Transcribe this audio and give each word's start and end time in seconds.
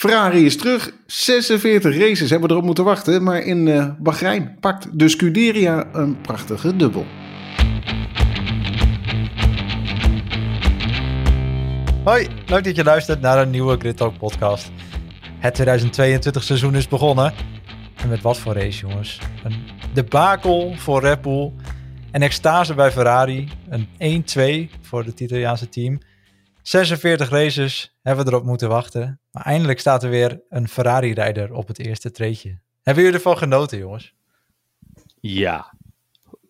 Ferrari 0.00 0.44
is 0.44 0.56
terug. 0.56 0.92
46 1.06 1.96
races 1.98 2.30
hebben 2.30 2.48
we 2.48 2.54
erop 2.54 2.66
moeten 2.66 2.84
wachten. 2.84 3.22
Maar 3.22 3.42
in 3.42 3.66
uh, 3.66 3.90
Bahrein 3.98 4.56
pakt 4.60 4.98
de 4.98 5.08
Scuderia 5.08 5.88
een 5.92 6.20
prachtige 6.20 6.76
dubbel. 6.76 7.06
Hoi, 12.04 12.28
leuk 12.46 12.64
dat 12.64 12.76
je 12.76 12.84
luistert 12.84 13.20
naar 13.20 13.38
een 13.38 13.50
nieuwe 13.50 13.76
Grid 13.76 13.96
Talk 13.96 14.18
podcast. 14.18 14.70
Het 15.38 15.54
2022 15.54 16.42
seizoen 16.42 16.74
is 16.74 16.88
begonnen. 16.88 17.32
En 17.96 18.08
met 18.08 18.22
wat 18.22 18.38
voor 18.38 18.54
race, 18.54 18.86
jongens? 18.86 19.18
Een 19.44 19.54
debakel 19.92 20.74
voor 20.76 21.00
Red 21.00 21.22
Bull. 21.22 21.52
Een 22.12 22.22
extase 22.22 22.74
bij 22.74 22.90
Ferrari. 22.90 23.48
Een 23.98 24.24
1-2 24.70 24.78
voor 24.80 25.04
het 25.04 25.20
Italiaanse 25.20 25.68
team. 25.68 25.98
46 26.62 27.28
races 27.28 27.98
hebben 28.02 28.24
we 28.24 28.30
erop 28.30 28.44
moeten 28.44 28.68
wachten. 28.68 29.20
Maar 29.30 29.44
eindelijk 29.44 29.80
staat 29.80 30.02
er 30.02 30.10
weer 30.10 30.40
een 30.48 30.68
Ferrari-rijder 30.68 31.52
op 31.52 31.68
het 31.68 31.78
eerste 31.78 32.10
treetje. 32.10 32.58
Hebben 32.82 33.02
jullie 33.02 33.18
ervan 33.18 33.38
genoten, 33.38 33.78
jongens? 33.78 34.14
Ja. 35.20 35.74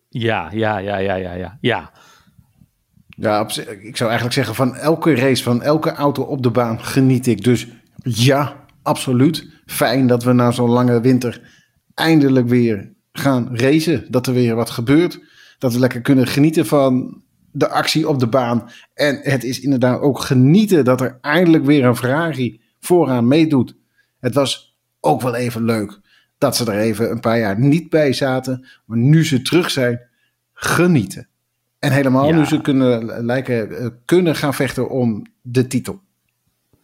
Ja, 0.09 0.49
ja, 0.51 0.77
ja, 0.77 0.97
ja, 0.97 1.15
ja, 1.15 1.33
ja. 1.33 1.57
Ja, 1.61 1.91
ja 3.07 3.47
ik 3.81 3.97
zou 3.97 4.09
eigenlijk 4.09 4.33
zeggen 4.33 4.55
van 4.55 4.75
elke 4.75 5.15
race, 5.15 5.43
van 5.43 5.61
elke 5.61 5.91
auto 5.91 6.23
op 6.23 6.43
de 6.43 6.51
baan 6.51 6.83
geniet 6.83 7.27
ik. 7.27 7.43
Dus 7.43 7.67
ja, 8.03 8.65
absoluut. 8.81 9.49
Fijn 9.65 10.07
dat 10.07 10.23
we 10.23 10.33
na 10.33 10.51
zo'n 10.51 10.69
lange 10.69 11.01
winter 11.01 11.41
eindelijk 11.93 12.47
weer 12.47 12.93
gaan 13.11 13.57
racen. 13.57 14.05
Dat 14.09 14.27
er 14.27 14.33
weer 14.33 14.55
wat 14.55 14.69
gebeurt. 14.69 15.19
Dat 15.57 15.73
we 15.73 15.79
lekker 15.79 16.01
kunnen 16.01 16.27
genieten 16.27 16.65
van 16.65 17.23
de 17.51 17.69
actie 17.69 18.09
op 18.09 18.19
de 18.19 18.27
baan. 18.27 18.69
En 18.93 19.19
het 19.21 19.43
is 19.43 19.59
inderdaad 19.59 20.01
ook 20.01 20.19
genieten 20.19 20.85
dat 20.85 21.01
er 21.01 21.17
eindelijk 21.21 21.65
weer 21.65 21.85
een 21.85 21.95
Ferrari 21.95 22.61
vooraan 22.79 23.27
meedoet. 23.27 23.75
Het 24.19 24.33
was 24.33 24.77
ook 24.99 25.21
wel 25.21 25.35
even 25.35 25.63
leuk 25.63 25.99
dat 26.37 26.55
ze 26.55 26.71
er 26.71 26.79
even 26.79 27.11
een 27.11 27.19
paar 27.19 27.39
jaar 27.39 27.59
niet 27.59 27.89
bij 27.89 28.13
zaten. 28.13 28.67
Maar 28.85 28.97
nu 28.97 29.25
ze 29.25 29.41
terug 29.41 29.71
zijn, 29.71 30.01
genieten. 30.53 31.27
En 31.79 31.91
helemaal 31.91 32.33
nu 32.33 32.45
ze 32.45 32.61
kunnen, 32.61 33.25
lijken, 33.25 33.77
eh, 33.77 33.87
kunnen 34.05 34.35
gaan 34.35 34.53
vechten 34.53 34.89
om 34.89 35.25
de 35.41 35.67
titel. 35.67 36.01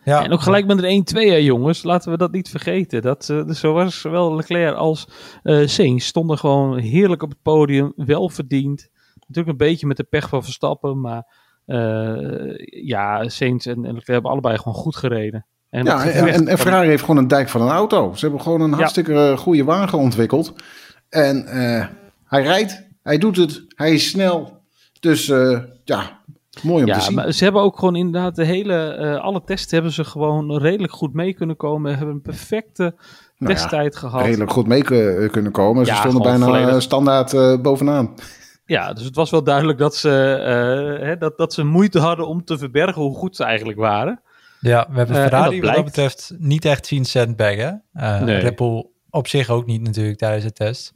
Ja. 0.03 0.23
En 0.23 0.31
ook 0.31 0.42
gelijk 0.42 0.66
met 0.66 0.83
een 0.83 1.05
1-2, 1.39 1.44
jongens. 1.44 1.83
Laten 1.83 2.11
we 2.11 2.17
dat 2.17 2.31
niet 2.31 2.49
vergeten. 2.49 3.02
Dat, 3.02 3.30
uh, 3.31 3.44
zowel 3.47 3.89
zowel 3.89 4.36
Leclerc 4.36 4.75
als 4.75 5.08
uh, 5.44 5.67
Sainz 5.67 6.05
stonden 6.05 6.38
gewoon 6.38 6.77
heerlijk 6.77 7.23
op 7.23 7.30
het 7.30 7.42
podium. 7.42 7.94
Wel 7.95 8.30
verdiend. 8.30 8.89
Natuurlijk 9.28 9.59
een 9.59 9.67
beetje 9.67 9.88
met 9.88 9.97
de 9.97 10.03
pech 10.03 10.30
van 10.30 10.44
Verstappen. 10.44 11.02
Maar 11.02 11.23
uh, 11.66 12.58
ja, 12.83 13.30
Sainz 13.30 13.67
en, 13.67 13.75
en 13.75 13.81
Leclerc 13.81 14.08
hebben 14.08 14.31
allebei 14.31 14.58
gewoon 14.58 14.73
goed 14.73 14.95
gereden. 14.95 15.45
En 15.70 15.86
ja, 15.86 16.06
en, 16.06 16.47
en, 16.47 16.58
Ferrari 16.58 16.88
heeft 16.88 17.03
gewoon 17.03 17.17
een 17.17 17.28
dijk 17.28 17.50
van 17.50 17.61
een 17.61 17.70
auto. 17.70 18.14
Ze 18.14 18.25
hebben 18.25 18.42
gewoon 18.42 18.61
een 18.61 18.73
hartstikke 18.73 19.33
goede 19.38 19.64
wagen 19.64 19.98
ontwikkeld. 19.98 20.53
En 21.09 21.45
hij 22.25 22.44
rijdt, 22.44 22.88
hij 23.03 23.17
doet 23.17 23.36
het, 23.36 23.66
hij 23.67 23.94
is 23.94 24.09
snel. 24.09 24.61
Dus 25.00 25.25
ja, 25.83 26.17
Mooi 26.64 26.83
om 26.83 26.89
ja, 26.89 26.98
te 26.98 27.02
zien. 27.02 27.16
Maar 27.16 27.31
ze 27.31 27.44
hebben 27.44 27.61
ook 27.61 27.80
gewoon 27.80 27.95
inderdaad 27.95 28.36
de 28.36 28.45
hele, 28.45 28.98
uh, 29.02 29.23
alle 29.23 29.42
tests 29.45 29.72
hebben 29.72 29.92
ze 29.92 30.03
gewoon 30.03 30.58
redelijk 30.58 30.94
goed 30.94 31.14
mee 31.14 31.33
kunnen 31.33 31.55
komen. 31.55 31.98
Hebben 31.98 32.16
een 32.16 32.22
perfecte 32.22 32.95
nou 33.38 33.53
testtijd 33.53 33.95
gehad. 33.95 34.22
Redelijk 34.22 34.52
goed 34.52 34.67
mee 34.67 34.83
kunnen 35.30 35.52
komen. 35.52 35.86
Ze 35.86 35.95
stonden 35.95 36.22
bijna 36.22 36.45
volledig. 36.45 36.81
standaard 36.81 37.33
uh, 37.33 37.61
bovenaan. 37.61 38.14
Ja, 38.68 38.94
dus 38.94 39.04
het 39.04 39.16
was 39.16 39.30
wel 39.30 39.44
duidelijk 39.44 39.78
dat 39.78 39.96
ze, 39.96 40.38
uh, 41.00 41.06
hè, 41.08 41.18
dat, 41.18 41.38
dat 41.38 41.54
ze 41.54 41.64
moeite 41.64 42.00
hadden 42.00 42.28
om 42.28 42.44
te 42.44 42.58
verbergen 42.58 43.02
hoe 43.02 43.16
goed 43.16 43.36
ze 43.36 43.44
eigenlijk 43.44 43.80
waren. 43.80 44.22
Ja, 44.60 44.88
we 44.90 44.98
hebben 44.98 45.16
Ferrari 45.16 45.62
wat 45.62 45.76
dat 45.76 45.86
betreft 45.86 46.34
niet 46.38 46.66
echt 46.66 46.86
zien 46.86 47.06
sandbaggen. 47.06 47.84
Nee. 47.92 48.38
Red 48.38 48.56
Bull 48.56 48.86
op 49.10 49.28
zich 49.28 49.50
ook 49.50 49.66
niet 49.66 49.82
natuurlijk 49.82 50.18
tijdens 50.18 50.44
de 50.44 50.52
test. 50.52 50.94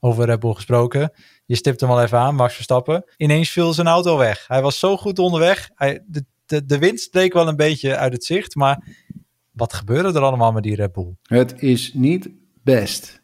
over 0.00 0.24
Red 0.24 0.40
Bull 0.40 0.54
gesproken. 0.54 1.12
Je 1.46 1.56
stipt 1.56 1.80
hem 1.80 1.90
al 1.90 2.02
even 2.02 2.18
aan, 2.18 2.34
Max 2.34 2.54
Verstappen. 2.54 3.04
Ineens 3.16 3.50
viel 3.50 3.72
zijn 3.72 3.86
auto 3.86 4.16
weg. 4.16 4.44
Hij 4.46 4.62
was 4.62 4.78
zo 4.78 4.96
goed 4.96 5.18
onderweg. 5.18 5.70
Hij, 5.74 6.04
de, 6.06 6.24
de, 6.46 6.64
de 6.64 6.78
wind 6.78 7.00
streek 7.00 7.32
wel 7.32 7.48
een 7.48 7.56
beetje 7.56 7.96
uit 7.96 8.12
het 8.12 8.24
zicht, 8.24 8.54
maar 8.54 8.84
wat 9.50 9.72
gebeurde 9.72 10.18
er 10.18 10.24
allemaal 10.24 10.52
met 10.52 10.62
die 10.62 10.74
Red 10.74 10.92
Bull? 10.92 11.14
Het 11.22 11.62
is 11.62 11.92
niet 11.94 12.28
best 12.62 13.17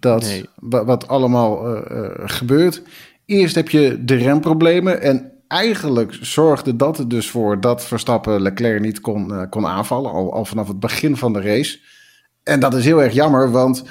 dat 0.00 0.42
wat 0.60 1.08
allemaal 1.08 1.76
uh, 1.76 1.82
uh, 1.90 2.08
gebeurt. 2.14 2.82
Eerst 3.24 3.54
heb 3.54 3.68
je 3.68 4.04
de 4.04 4.14
remproblemen 4.14 5.00
en 5.00 5.32
eigenlijk 5.48 6.16
zorgde 6.20 6.76
dat 6.76 6.98
er 6.98 7.08
dus 7.08 7.30
voor 7.30 7.60
dat 7.60 7.84
Verstappen 7.84 8.42
Leclerc 8.42 8.80
niet 8.80 9.00
kon, 9.00 9.30
uh, 9.30 9.42
kon 9.50 9.66
aanvallen, 9.66 10.10
al, 10.10 10.32
al 10.32 10.44
vanaf 10.44 10.68
het 10.68 10.80
begin 10.80 11.16
van 11.16 11.32
de 11.32 11.40
race. 11.40 11.78
En 12.42 12.60
dat 12.60 12.74
is 12.74 12.84
heel 12.84 13.02
erg 13.02 13.12
jammer, 13.12 13.50
want 13.50 13.84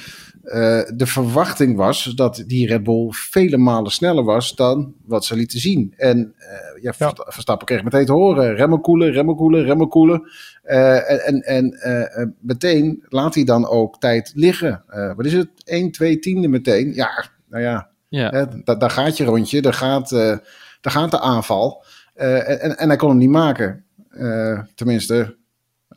uh, 0.46 0.82
de 0.96 1.06
verwachting 1.06 1.76
was 1.76 2.04
dat 2.04 2.44
die 2.48 2.68
Red 2.68 2.84
Bull 2.84 3.08
vele 3.10 3.58
malen 3.58 3.92
sneller 3.92 4.24
was 4.24 4.56
dan 4.56 4.94
wat 5.06 5.26
ze 5.26 5.36
lieten 5.36 5.60
zien. 5.60 5.94
En 5.98 6.34
uh, 6.40 6.84
ja, 6.84 6.94
ja, 6.98 7.14
Verstappen 7.16 7.68
kreeg 7.68 7.84
meteen 7.84 8.06
te 8.06 8.12
horen: 8.12 8.56
remmen 8.56 8.82
koelen, 8.82 9.12
remmen 9.12 9.36
koelen, 9.36 9.64
remmen 9.64 9.90
koelen. 9.90 10.30
Uh, 10.66 11.28
en 11.28 11.42
en 11.42 11.78
meteen 12.40 13.04
laat 13.10 13.36
hij 13.36 13.44
dan 13.44 13.68
ook 13.68 14.00
tijd 14.00 14.32
liggen. 14.36 14.84
wat 15.16 15.26
is 15.26 15.34
het? 15.34 15.50
1, 15.64 15.92
2 15.92 16.20
tiende 16.20 16.48
meteen. 16.48 16.94
Ja, 16.94 17.26
nou 17.50 17.64
ja, 17.64 17.90
ja. 18.08 18.30
Hè, 18.30 18.78
daar 18.78 18.90
gaat 18.90 19.18
je 19.18 19.24
rondje, 19.24 19.62
daar 19.62 19.74
gaat, 19.74 20.10
daar 20.10 20.42
gaat 20.82 21.12
de 21.12 21.20
aanval. 21.20 21.84
en, 22.14 22.78
en 22.78 22.88
hij 22.88 22.98
kon 22.98 23.10
hem 23.10 23.18
niet 23.18 23.30
maken. 23.30 23.86
tenminste, 24.76 25.36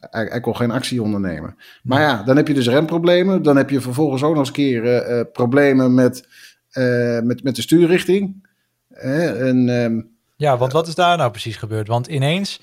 hij, 0.00 0.40
kon 0.40 0.56
geen 0.56 0.70
actie 0.70 1.02
ondernemen. 1.02 1.56
Maar 1.82 2.00
ja, 2.00 2.22
dan 2.22 2.36
heb 2.36 2.48
je 2.48 2.54
dus 2.54 2.68
remproblemen. 2.68 3.42
Dan 3.42 3.56
heb 3.56 3.70
je 3.70 3.80
vervolgens 3.80 4.22
ook 4.22 4.30
nog 4.30 4.38
eens 4.38 4.48
een 4.48 4.54
keer 4.54 5.10
uh, 5.10 5.20
problemen 5.32 5.94
met, 5.94 6.28
uh, 6.72 7.20
met, 7.20 7.42
met 7.42 7.56
de 7.56 7.62
stuurrichting. 7.62 8.46
en, 8.88 9.68
um, 9.68 10.16
ja, 10.38 10.56
want 10.56 10.72
wat 10.72 10.86
is 10.86 10.94
daar 10.94 11.16
nou 11.16 11.30
precies 11.30 11.56
gebeurd? 11.56 11.88
Want 11.88 12.06
ineens 12.06 12.60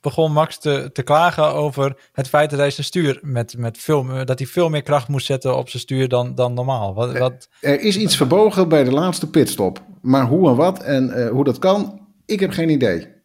begon 0.00 0.32
Max 0.32 0.58
te, 0.58 0.90
te 0.92 1.02
klagen 1.02 1.44
over 1.54 1.96
het 2.12 2.28
feit 2.28 2.50
dat 2.50 2.58
hij 2.58 2.70
zijn 2.70 2.86
stuur 2.86 3.18
met, 3.22 3.56
met 3.58 3.78
veel, 3.78 4.24
dat 4.24 4.38
hij 4.38 4.48
veel 4.48 4.68
meer 4.68 4.82
kracht 4.82 5.08
moest 5.08 5.26
zetten 5.26 5.56
op 5.56 5.68
zijn 5.68 5.82
stuur 5.82 6.08
dan, 6.08 6.34
dan 6.34 6.54
normaal. 6.54 6.94
Wat, 6.94 7.18
wat... 7.18 7.48
Er 7.60 7.80
is 7.80 7.96
iets 7.96 8.16
verbogen 8.16 8.68
bij 8.68 8.84
de 8.84 8.92
laatste 8.92 9.30
pitstop. 9.30 9.82
Maar 10.00 10.26
hoe 10.26 10.48
en 10.48 10.56
wat 10.56 10.82
en 10.82 11.08
uh, 11.08 11.28
hoe 11.28 11.44
dat 11.44 11.58
kan, 11.58 12.00
ik 12.26 12.40
heb 12.40 12.50
geen 12.50 12.68
idee 12.68 13.19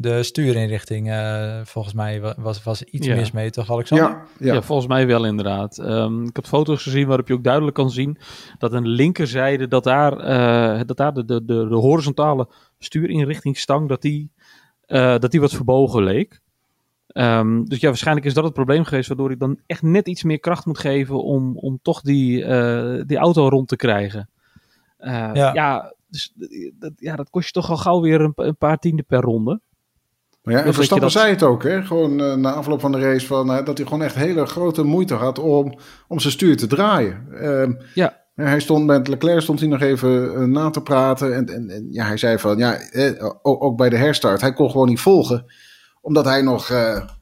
de 0.00 0.22
stuurinrichting, 0.22 1.08
uh, 1.08 1.60
volgens 1.64 1.94
mij 1.94 2.20
was, 2.36 2.62
was 2.62 2.82
iets 2.82 3.06
mis 3.06 3.30
mee, 3.30 3.50
toch 3.50 3.70
Alexander? 3.70 4.08
Ja, 4.08 4.26
ja. 4.38 4.54
ja, 4.54 4.62
volgens 4.62 4.88
mij 4.88 5.06
wel 5.06 5.24
inderdaad. 5.24 5.78
Um, 5.78 6.24
ik 6.26 6.36
heb 6.36 6.46
foto's 6.46 6.82
gezien 6.82 7.06
waarop 7.06 7.28
je 7.28 7.34
ook 7.34 7.44
duidelijk 7.44 7.74
kan 7.74 7.90
zien 7.90 8.18
dat 8.58 8.72
een 8.72 8.88
linkerzijde, 8.88 9.68
dat 9.68 9.84
daar, 9.84 10.12
uh, 10.12 10.80
dat 10.86 10.96
daar 10.96 11.14
de, 11.14 11.24
de, 11.24 11.44
de, 11.44 11.68
de 11.68 11.74
horizontale 11.74 12.48
stuurinrichtingstang, 12.78 13.88
dat 13.88 14.02
die, 14.02 14.30
uh, 14.86 15.18
dat 15.18 15.30
die 15.30 15.40
wat 15.40 15.52
verbogen 15.52 16.02
leek. 16.02 16.40
Um, 17.12 17.64
dus 17.64 17.80
ja, 17.80 17.88
waarschijnlijk 17.88 18.26
is 18.26 18.34
dat 18.34 18.44
het 18.44 18.52
probleem 18.52 18.84
geweest, 18.84 19.08
waardoor 19.08 19.30
ik 19.30 19.38
dan 19.38 19.58
echt 19.66 19.82
net 19.82 20.08
iets 20.08 20.22
meer 20.22 20.40
kracht 20.40 20.66
moet 20.66 20.78
geven 20.78 21.24
om, 21.24 21.56
om 21.56 21.78
toch 21.82 22.00
die, 22.00 22.36
die 23.04 23.16
auto 23.16 23.48
rond 23.48 23.68
te 23.68 23.76
krijgen. 23.76 24.28
ja. 24.98 25.54
ja, 25.54 25.94
dus 26.08 26.32
dat, 26.78 26.92
ja, 26.96 27.16
dat 27.16 27.30
kost 27.30 27.46
je 27.46 27.52
toch 27.52 27.70
al 27.70 27.76
gauw 27.76 28.00
weer 28.00 28.20
een, 28.20 28.32
een 28.34 28.56
paar 28.56 28.78
tienden 28.78 29.04
per 29.04 29.20
ronde. 29.20 29.60
Maar 30.42 30.54
ja, 30.54 30.64
en 30.64 30.74
Verstappen 30.74 31.12
dat... 31.12 31.20
zei 31.20 31.32
het 31.32 31.42
ook, 31.42 31.62
hè? 31.62 31.82
gewoon 31.82 32.20
uh, 32.20 32.34
na 32.34 32.52
afloop 32.52 32.80
van 32.80 32.92
de 32.92 32.98
race, 33.00 33.26
van, 33.26 33.50
uh, 33.50 33.64
dat 33.64 33.78
hij 33.78 33.86
gewoon 33.86 34.02
echt 34.02 34.14
hele 34.14 34.46
grote 34.46 34.82
moeite 34.82 35.14
had 35.14 35.38
om, 35.38 35.78
om 36.08 36.20
zijn 36.20 36.32
stuur 36.32 36.56
te 36.56 36.66
draaien. 36.66 37.26
Uh, 37.30 37.68
ja. 37.94 38.18
Hij 38.34 38.60
stond 38.60 38.86
met 38.86 39.08
Leclerc 39.08 39.40
stond 39.40 39.60
hij 39.60 39.68
nog 39.68 39.80
even 39.80 40.10
uh, 40.10 40.44
na 40.44 40.70
te 40.70 40.82
praten. 40.82 41.34
En, 41.34 41.46
en, 41.46 41.70
en, 41.70 41.86
ja, 41.90 42.06
hij 42.06 42.16
zei 42.16 42.38
van 42.38 42.58
ja, 42.58 42.78
ook, 43.42 43.62
ook, 43.64 43.76
bij 43.76 43.88
de 43.88 43.96
herstart, 43.96 44.40
hij 44.40 44.52
kon 44.52 44.70
gewoon 44.70 44.88
niet 44.88 45.00
volgen. 45.00 45.44
Omdat 46.00 46.24
hij 46.24 46.42
nog 46.42 46.72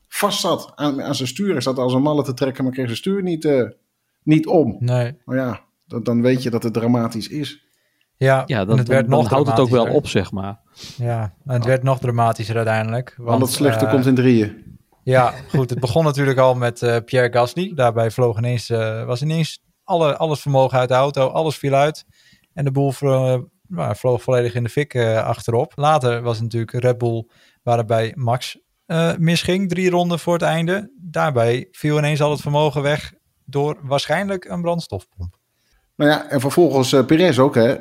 vast 0.09 0.41
zat 0.41 0.73
aan, 0.75 1.03
aan 1.03 1.15
zijn 1.15 1.29
stuur. 1.29 1.53
Hij 1.53 1.61
zat 1.61 1.79
als 1.79 1.95
een 1.95 2.03
malle 2.03 2.23
te 2.23 2.35
trekken, 2.35 2.65
maar 2.65 2.73
kreeg 2.73 2.87
zijn 2.87 2.99
stuur 2.99 3.23
niet, 3.23 3.49
niet 4.23 4.47
om. 4.47 4.77
Nee. 4.79 5.19
Maar 5.25 5.37
ja, 5.37 5.61
dan, 5.87 6.03
dan 6.03 6.23
weet 6.23 6.43
je 6.43 6.51
dat 6.51 6.63
het 6.63 6.73
dramatisch 6.73 7.29
is. 7.29 7.67
Ja, 8.17 8.43
ja 8.47 8.65
dan, 8.65 8.77
werd 8.77 8.89
dan, 8.89 9.19
nog 9.19 9.29
houdt 9.29 9.51
het 9.51 9.59
ook 9.59 9.69
wel 9.69 9.87
op, 9.87 10.07
zeg 10.07 10.33
maar. 10.33 10.61
Ja, 10.97 11.35
het 11.47 11.65
werd 11.65 11.83
nog 11.83 11.99
dramatischer 11.99 12.57
uiteindelijk. 12.57 13.15
Want, 13.17 13.41
Al 13.41 13.47
het 13.47 13.57
slechte 13.57 13.85
uh, 13.85 13.91
komt 13.91 14.07
in 14.07 14.15
drieën. 14.15 14.79
Ja, 15.03 15.35
goed. 15.49 15.71
Het 15.71 15.81
begon 15.81 16.05
natuurlijk 16.05 16.39
al 16.39 16.55
met 16.55 16.83
uh, 16.83 16.97
Pierre 17.05 17.33
Gasly. 17.33 17.73
Daarbij 17.75 18.11
vloog 18.11 18.39
ineens, 18.39 18.71
uh, 18.71 19.05
was 19.05 19.23
ineens 19.23 19.63
alle, 19.85 20.17
alles 20.17 20.41
vermogen 20.41 20.79
uit 20.79 20.89
de 20.89 20.95
auto. 20.95 21.27
Alles 21.27 21.57
viel 21.57 21.75
uit. 21.75 22.05
En 22.55 22.65
de 22.65 22.71
boel 22.71 22.93
vloog, 22.93 23.43
nou, 23.69 23.97
vloog 23.97 24.23
volledig 24.23 24.55
in 24.55 24.63
de 24.63 24.69
fik 24.69 24.97
achterop. 25.17 25.73
Later 25.77 26.23
was 26.23 26.35
het 26.35 26.43
natuurlijk 26.43 26.73
Red 26.73 26.99
Bull 26.99 27.27
waarbij 27.63 28.13
Max 28.15 28.59
misging. 29.19 29.69
Drie 29.69 29.91
ronden 29.91 30.19
voor 30.19 30.33
het 30.33 30.43
einde. 30.43 30.93
Daarbij 31.01 31.69
viel 31.71 31.99
ineens 31.99 32.21
al 32.21 32.31
het 32.31 32.41
vermogen 32.41 32.83
weg 32.83 33.13
door 33.45 33.79
waarschijnlijk 33.83 34.45
een 34.45 34.63
brandstofpomp. 34.63 35.37
Nou 35.97 36.11
ja, 36.11 36.31
en 36.31 36.41
vervolgens 36.41 36.95
Perez 37.07 37.39
ook, 37.39 37.55
hè. 37.55 37.75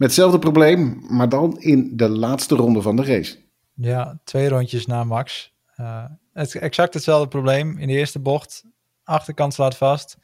Met 0.00 0.08
hetzelfde 0.08 0.38
probleem, 0.38 1.02
maar 1.08 1.28
dan 1.28 1.56
in 1.58 1.96
de 1.96 2.08
laatste 2.08 2.54
ronde 2.54 2.82
van 2.82 2.96
de 2.96 3.04
race. 3.04 3.36
Ja, 3.74 4.18
twee 4.24 4.48
rondjes 4.48 4.86
na 4.86 5.04
Max. 5.04 5.52
Uh, 5.80 6.04
Het, 6.32 6.54
exact 6.54 6.94
hetzelfde 6.94 7.28
probleem. 7.28 7.78
In 7.78 7.86
de 7.86 7.92
eerste 7.92 8.18
bocht, 8.18 8.64
achterkant 9.04 9.54
slaat 9.54 9.76
vast. 9.76 10.16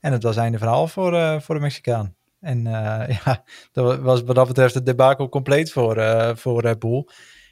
En 0.00 0.12
het 0.12 0.22
was 0.22 0.36
einde 0.36 0.58
verhaal 0.58 0.86
voor, 0.88 1.12
uh, 1.12 1.40
voor 1.40 1.54
de 1.54 1.60
Mexicaan. 1.60 2.14
En 2.40 2.58
uh, 2.58 3.08
ja, 3.24 3.44
dat 3.72 3.98
was 3.98 4.22
wat 4.22 4.34
dat 4.34 4.46
betreft 4.46 4.74
het 4.74 4.86
debakel 4.86 5.28
compleet 5.28 5.72
voor, 5.72 5.96
uh, 5.96 6.30
voor 6.34 6.60
Red 6.60 6.78
Bull. 6.78 7.06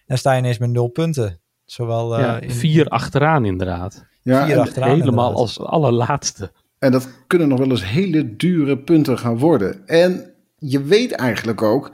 En 0.07 0.19
sta 0.19 0.33
je 0.33 0.39
ineens 0.39 0.59
met 0.59 0.71
nul 0.71 0.89
punten. 0.89 1.41
Zowel, 1.65 2.21
ja, 2.21 2.41
in... 2.41 2.51
vier 2.51 2.89
achteraan 2.89 3.45
inderdaad. 3.45 4.05
Ja, 4.23 4.47
vier 4.47 4.59
achteraan 4.59 4.89
helemaal 4.89 5.29
inderdaad. 5.29 5.59
als 5.59 5.61
allerlaatste. 5.61 6.53
En 6.79 6.93
dat 6.93 7.09
kunnen 7.27 7.49
nog 7.49 7.59
wel 7.59 7.71
eens 7.71 7.85
hele 7.85 8.37
dure 8.37 8.79
punten 8.79 9.19
gaan 9.19 9.39
worden. 9.39 9.87
En 9.87 10.33
je 10.59 10.83
weet 10.83 11.13
eigenlijk 11.13 11.63
ook, 11.63 11.93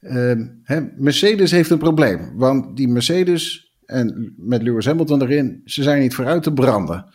uh, 0.00 0.32
hè, 0.62 0.80
Mercedes 0.96 1.50
heeft 1.50 1.70
een 1.70 1.78
probleem. 1.78 2.32
Want 2.34 2.76
die 2.76 2.88
Mercedes 2.88 3.74
en 3.86 4.34
met 4.36 4.62
Lewis 4.62 4.86
Hamilton 4.86 5.22
erin, 5.22 5.60
ze 5.64 5.82
zijn 5.82 6.00
niet 6.00 6.14
vooruit 6.14 6.42
te 6.42 6.52
branden. 6.52 7.06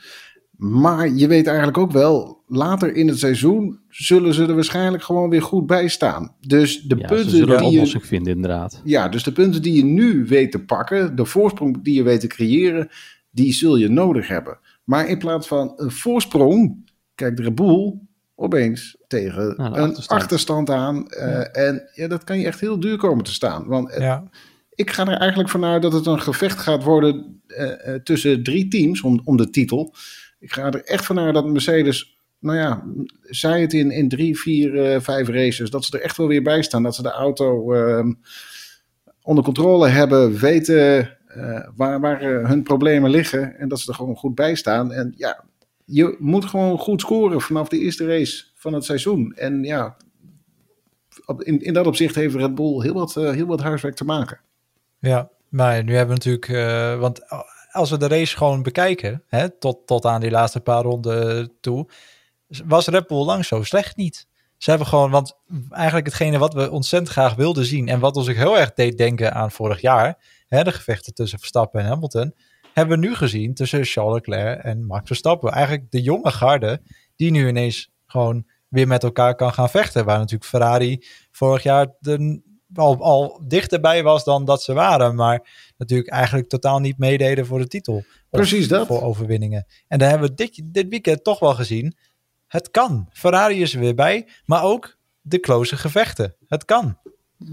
Maar 0.57 1.09
je 1.09 1.27
weet 1.27 1.47
eigenlijk 1.47 1.77
ook 1.77 1.91
wel, 1.91 2.43
later 2.47 2.95
in 2.95 3.07
het 3.07 3.19
seizoen 3.19 3.79
zullen 3.89 4.33
ze 4.33 4.45
er 4.45 4.55
waarschijnlijk 4.55 5.03
gewoon 5.03 5.29
weer 5.29 5.41
goed 5.41 5.65
bij 5.65 5.87
staan. 5.87 6.35
Dus 6.39 6.81
de 6.81 6.95
ja, 6.95 7.07
punten 7.07 7.29
ze 7.29 7.35
zullen 7.35 7.59
die 7.59 7.79
je, 7.79 7.99
vinden 7.99 8.33
inderdaad. 8.33 8.81
ja, 8.83 9.09
dus 9.09 9.23
de 9.23 9.31
punten 9.31 9.61
die 9.61 9.73
je 9.73 9.83
nu 9.83 10.25
weet 10.25 10.51
te 10.51 10.63
pakken, 10.63 11.15
de 11.15 11.25
voorsprong 11.25 11.83
die 11.83 11.93
je 11.93 12.03
weet 12.03 12.19
te 12.19 12.27
creëren, 12.27 12.89
die 13.31 13.53
zul 13.53 13.77
je 13.77 13.89
nodig 13.89 14.27
hebben. 14.27 14.59
Maar 14.83 15.07
in 15.07 15.17
plaats 15.17 15.47
van 15.47 15.73
een 15.75 15.91
voorsprong, 15.91 16.89
kijkt 17.15 17.37
de 17.37 17.43
Red 17.43 17.55
Bull 17.55 17.99
opeens 18.41 18.97
tegen 19.07 19.53
Nou, 19.57 19.73
een 19.77 19.81
achterstand. 19.81 20.21
achterstand, 20.21 20.69
aan. 20.69 21.07
eh, 21.09 21.65
En 21.67 21.89
ja, 21.93 22.07
dat 22.07 22.23
kan 22.23 22.39
je 22.39 22.45
echt 22.45 22.59
heel 22.59 22.79
duur 22.79 22.97
komen 22.97 23.23
te 23.23 23.33
staan. 23.33 23.67
Want 23.67 23.89
eh, 23.89 24.01
Ja, 24.01 24.23
ik 24.75 24.91
ga 24.91 25.07
er 25.07 25.17
eigenlijk 25.17 25.49
vanuit 25.49 25.81
dat 25.81 25.93
het 25.93 26.05
een 26.05 26.21
gevecht 26.21 26.59
gaat 26.59 26.83
worden 26.83 27.41
eh, 27.47 27.93
tussen 27.95 28.43
drie 28.43 28.67
teams 28.67 29.01
om, 29.01 29.21
om 29.23 29.37
de 29.37 29.49
titel. 29.49 29.93
Ik 30.39 30.53
ga 30.53 30.71
er 30.71 30.83
echt 30.83 31.05
vanuit 31.05 31.33
dat 31.33 31.45
Mercedes, 31.45 32.19
nou 32.39 32.57
ja, 32.57 32.83
zij 33.21 33.61
het 33.61 33.73
in, 33.73 33.91
in 33.91 34.09
drie, 34.09 34.39
vier, 34.39 35.01
vijf 35.01 35.27
races, 35.27 35.69
dat 35.69 35.85
ze 35.85 35.97
er 35.97 36.03
echt 36.03 36.17
wel 36.17 36.27
weer 36.27 36.43
bij 36.43 36.61
staan. 36.63 36.83
Dat 36.83 36.95
ze 36.95 37.01
de 37.01 37.11
auto 37.11 37.73
ehm, 37.73 38.13
onder 39.21 39.43
controle 39.43 39.87
hebben, 39.87 40.39
weten 40.39 41.17
waar, 41.75 41.99
waar 41.99 42.21
hun 42.23 42.63
problemen 42.63 43.09
liggen 43.09 43.57
en 43.57 43.67
dat 43.67 43.79
ze 43.79 43.89
er 43.89 43.95
gewoon 43.95 44.15
goed 44.15 44.35
bij 44.35 44.55
staan. 44.55 44.91
En 44.91 45.13
ja, 45.17 45.43
je 45.91 46.15
moet 46.19 46.45
gewoon 46.45 46.77
goed 46.77 47.01
scoren 47.01 47.41
vanaf 47.41 47.67
de 47.67 47.79
eerste 47.79 48.05
race 48.05 48.45
van 48.55 48.73
het 48.73 48.85
seizoen. 48.85 49.33
En 49.33 49.63
ja, 49.63 49.97
in, 51.37 51.61
in 51.61 51.73
dat 51.73 51.87
opzicht 51.87 52.15
heeft 52.15 52.35
Red 52.35 52.55
Bull 52.55 52.81
heel 52.81 52.93
wat, 52.93 53.17
eh, 53.17 53.31
heel 53.31 53.45
wat 53.45 53.61
huiswerk 53.61 53.95
te 53.95 54.05
maken. 54.05 54.39
ja. 54.99 55.29
Maar 55.49 55.83
nu 55.83 55.95
hebben 55.95 56.17
we 56.17 56.29
natuurlijk, 56.31 56.47
eh, 56.47 56.99
want 56.99 57.21
als 57.71 57.89
we 57.89 57.97
de 57.97 58.07
race 58.07 58.37
gewoon 58.37 58.63
bekijken, 58.63 59.23
hè, 59.27 59.49
tot, 59.49 59.87
tot 59.87 60.05
aan 60.05 60.21
die 60.21 60.31
laatste 60.31 60.59
paar 60.59 60.83
ronden 60.83 61.51
toe, 61.61 61.89
was 62.65 62.87
Red 62.87 63.07
Bull 63.07 63.25
lang 63.25 63.45
zo 63.45 63.63
slecht 63.63 63.95
niet. 63.95 64.27
Ze 64.57 64.69
hebben 64.69 64.87
gewoon, 64.87 65.11
want 65.11 65.37
eigenlijk 65.69 66.05
hetgene 66.05 66.37
wat 66.37 66.53
we 66.53 66.71
ontzettend 66.71 67.11
graag 67.11 67.35
wilden 67.35 67.65
zien 67.65 67.87
en 67.87 67.99
wat 67.99 68.15
ons 68.15 68.29
ook 68.29 68.35
heel 68.35 68.57
erg 68.57 68.73
deed 68.73 68.97
denken 68.97 69.33
aan 69.33 69.51
vorig 69.51 69.81
jaar, 69.81 70.17
hè, 70.47 70.63
de 70.63 70.71
gevechten 70.71 71.13
tussen 71.13 71.39
Verstappen 71.39 71.81
en 71.81 71.87
Hamilton, 71.87 72.33
hebben 72.73 72.99
we 72.99 73.07
nu 73.07 73.15
gezien 73.15 73.53
tussen 73.53 73.85
Charles 73.85 74.13
Leclerc 74.13 74.63
en 74.63 74.85
Max 74.85 75.07
Verstappen. 75.07 75.51
Eigenlijk 75.51 75.91
de 75.91 76.01
jonge 76.01 76.31
garde 76.31 76.81
die 77.15 77.31
nu 77.31 77.47
ineens 77.47 77.91
gewoon 78.05 78.45
weer 78.67 78.87
met 78.87 79.03
elkaar 79.03 79.35
kan 79.35 79.53
gaan 79.53 79.69
vechten. 79.69 80.05
Waar 80.05 80.17
natuurlijk 80.17 80.49
Ferrari 80.49 81.05
vorig 81.31 81.63
jaar 81.63 81.87
de, 81.99 82.41
al, 82.73 83.01
al 83.01 83.41
dichterbij 83.47 84.03
was 84.03 84.23
dan 84.23 84.45
dat 84.45 84.63
ze 84.63 84.73
waren. 84.73 85.15
Maar 85.15 85.71
natuurlijk 85.77 86.09
eigenlijk 86.09 86.49
totaal 86.49 86.79
niet 86.79 86.97
meededen 86.97 87.45
voor 87.45 87.59
de 87.59 87.67
titel. 87.67 88.03
Precies 88.29 88.67
dat. 88.67 88.87
Voor 88.87 89.01
overwinningen. 89.01 89.65
En 89.87 89.99
daar 89.99 90.09
hebben 90.09 90.29
we 90.29 90.35
dit, 90.35 90.61
dit 90.63 90.87
weekend 90.87 91.23
toch 91.23 91.39
wel 91.39 91.53
gezien. 91.53 91.95
Het 92.47 92.71
kan. 92.71 93.07
Ferrari 93.11 93.61
is 93.61 93.73
er 93.73 93.79
weer 93.79 93.95
bij. 93.95 94.27
Maar 94.45 94.63
ook 94.63 94.97
de 95.21 95.39
close 95.39 95.77
gevechten. 95.77 96.35
Het 96.47 96.65
kan. 96.65 96.97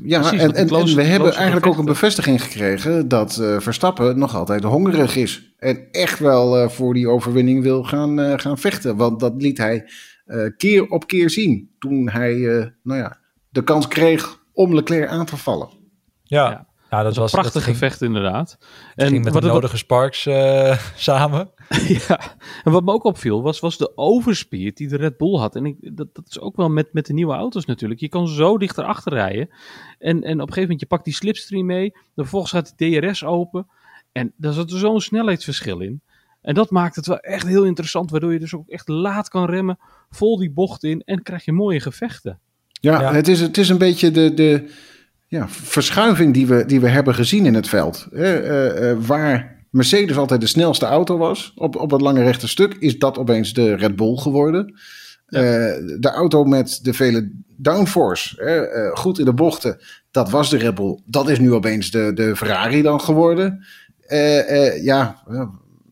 Ja, 0.02 0.20
Precies, 0.20 0.52
en, 0.52 0.94
we 0.94 1.02
hebben 1.02 1.34
eigenlijk 1.34 1.66
ook 1.66 1.78
een 1.78 1.84
bevestiging 1.84 2.42
gekregen 2.42 3.08
dat 3.08 3.38
eh, 3.38 3.60
Verstappen 3.60 4.18
nog 4.18 4.34
altijd 4.34 4.62
hongerig 4.64 5.16
is. 5.16 5.54
En 5.58 5.88
echt 5.90 6.18
wel 6.18 6.58
eh, 6.58 6.68
voor 6.68 6.94
die 6.94 7.08
overwinning 7.08 7.62
wil 7.62 7.82
gaan, 7.84 8.20
eh, 8.20 8.32
gaan 8.36 8.58
vechten. 8.58 8.96
Want 8.96 9.20
dat 9.20 9.34
liet 9.36 9.58
hij 9.58 9.84
eh, 10.28 10.46
keer 10.56 10.86
op 10.86 11.06
keer 11.06 11.30
zien 11.30 11.70
toen 11.78 12.08
hij 12.08 12.32
eh, 12.32 12.66
nou 12.82 13.00
ja, 13.00 13.18
de 13.50 13.64
kans 13.64 13.88
kreeg 13.88 14.38
om 14.52 14.74
Leclerc 14.74 15.08
aan 15.08 15.26
te 15.26 15.36
vallen. 15.36 15.68
Ja, 16.22 16.50
Ja. 16.50 16.66
Ja. 16.90 17.02
dat, 17.02 17.14
Dat 17.14 17.16
was 17.16 17.32
een 17.32 17.38
prachtig 17.38 17.52
dat 17.52 17.62
ging, 17.62 17.76
gevecht 17.76 18.02
inderdaad. 18.02 18.58
ging 18.96 19.24
met 19.24 19.32
wat 19.32 19.42
de 19.42 19.48
het 19.48 19.54
nodige 19.54 19.76
Sparks 19.76 20.26
eh, 20.26 20.78
samen. 20.96 21.50
ja, 22.08 22.20
en 22.64 22.72
wat 22.72 22.84
me 22.84 22.92
ook 22.92 23.04
opviel 23.04 23.42
was, 23.42 23.60
was 23.60 23.76
de 23.76 23.96
overspeed 23.96 24.76
die 24.76 24.88
de 24.88 24.96
Red 24.96 25.16
Bull 25.16 25.38
had. 25.38 25.56
En 25.56 25.66
ik, 25.66 25.96
dat, 25.96 26.14
dat 26.14 26.24
is 26.28 26.40
ook 26.40 26.56
wel 26.56 26.68
met, 26.68 26.92
met 26.92 27.06
de 27.06 27.12
nieuwe 27.12 27.34
auto's 27.34 27.64
natuurlijk. 27.64 28.00
Je 28.00 28.08
kan 28.08 28.28
zo 28.28 28.58
dichter 28.58 28.84
achter 28.84 29.12
rijden. 29.12 29.48
En, 29.98 30.22
en 30.22 30.22
op 30.22 30.28
een 30.28 30.38
gegeven 30.38 30.60
moment, 30.60 30.80
je 30.80 30.86
pakt 30.86 31.04
die 31.04 31.14
slipstream 31.14 31.66
mee. 31.66 31.90
Dan 31.90 32.00
vervolgens 32.14 32.52
gaat 32.52 32.72
de 32.76 33.00
DRS 33.00 33.24
open. 33.24 33.66
En 34.12 34.32
daar 34.36 34.52
zat 34.52 34.70
er 34.70 34.78
zo'n 34.78 35.00
snelheidsverschil 35.00 35.80
in. 35.80 36.02
En 36.42 36.54
dat 36.54 36.70
maakt 36.70 36.96
het 36.96 37.06
wel 37.06 37.18
echt 37.18 37.46
heel 37.46 37.64
interessant. 37.64 38.10
Waardoor 38.10 38.32
je 38.32 38.38
dus 38.38 38.54
ook 38.54 38.68
echt 38.68 38.88
laat 38.88 39.28
kan 39.28 39.44
remmen. 39.44 39.78
Vol 40.10 40.38
die 40.38 40.50
bocht 40.50 40.84
in. 40.84 41.02
En 41.04 41.22
krijg 41.22 41.44
je 41.44 41.52
mooie 41.52 41.80
gevechten. 41.80 42.38
Ja, 42.80 43.00
Ja. 43.00 43.12
Het, 43.12 43.28
is, 43.28 43.40
het 43.40 43.58
is 43.58 43.68
een 43.68 43.78
beetje 43.78 44.10
de, 44.10 44.34
de 44.34 44.70
ja, 45.28 45.48
verschuiving 45.48 46.34
die 46.34 46.46
we, 46.46 46.64
die 46.66 46.80
we 46.80 46.88
hebben 46.88 47.14
gezien 47.14 47.46
in 47.46 47.54
het 47.54 47.68
veld. 47.68 48.06
hè. 48.10 48.38
Eh, 48.38 48.90
eh, 48.90 48.98
waar 49.00 49.66
Mercedes 49.70 50.16
altijd 50.16 50.40
de 50.40 50.46
snelste 50.46 50.86
auto 50.86 51.18
was 51.18 51.52
op, 51.56 51.76
op 51.76 51.90
het 51.90 52.00
lange 52.00 52.22
rechte 52.22 52.48
stuk, 52.48 52.76
is 52.78 52.98
dat 52.98 53.18
opeens 53.18 53.52
de 53.52 53.74
Red 53.74 53.96
Bull 53.96 54.16
geworden. 54.16 54.74
Eh, 55.26 55.40
de 55.98 56.10
auto 56.14 56.44
met 56.44 56.78
de 56.82 56.92
vele 56.92 57.30
downforce, 57.56 58.42
hè, 58.42 58.90
goed 58.96 59.18
in 59.18 59.24
de 59.24 59.32
bochten, 59.32 59.78
dat 60.10 60.30
was 60.30 60.50
de 60.50 60.56
Red 60.56 60.74
Bull. 60.74 61.00
Dat 61.04 61.28
is 61.28 61.38
nu 61.38 61.52
opeens 61.52 61.90
de, 61.90 62.12
de 62.14 62.36
Ferrari 62.36 62.82
dan 62.82 63.00
geworden. 63.00 63.64
Ja, 64.82 65.22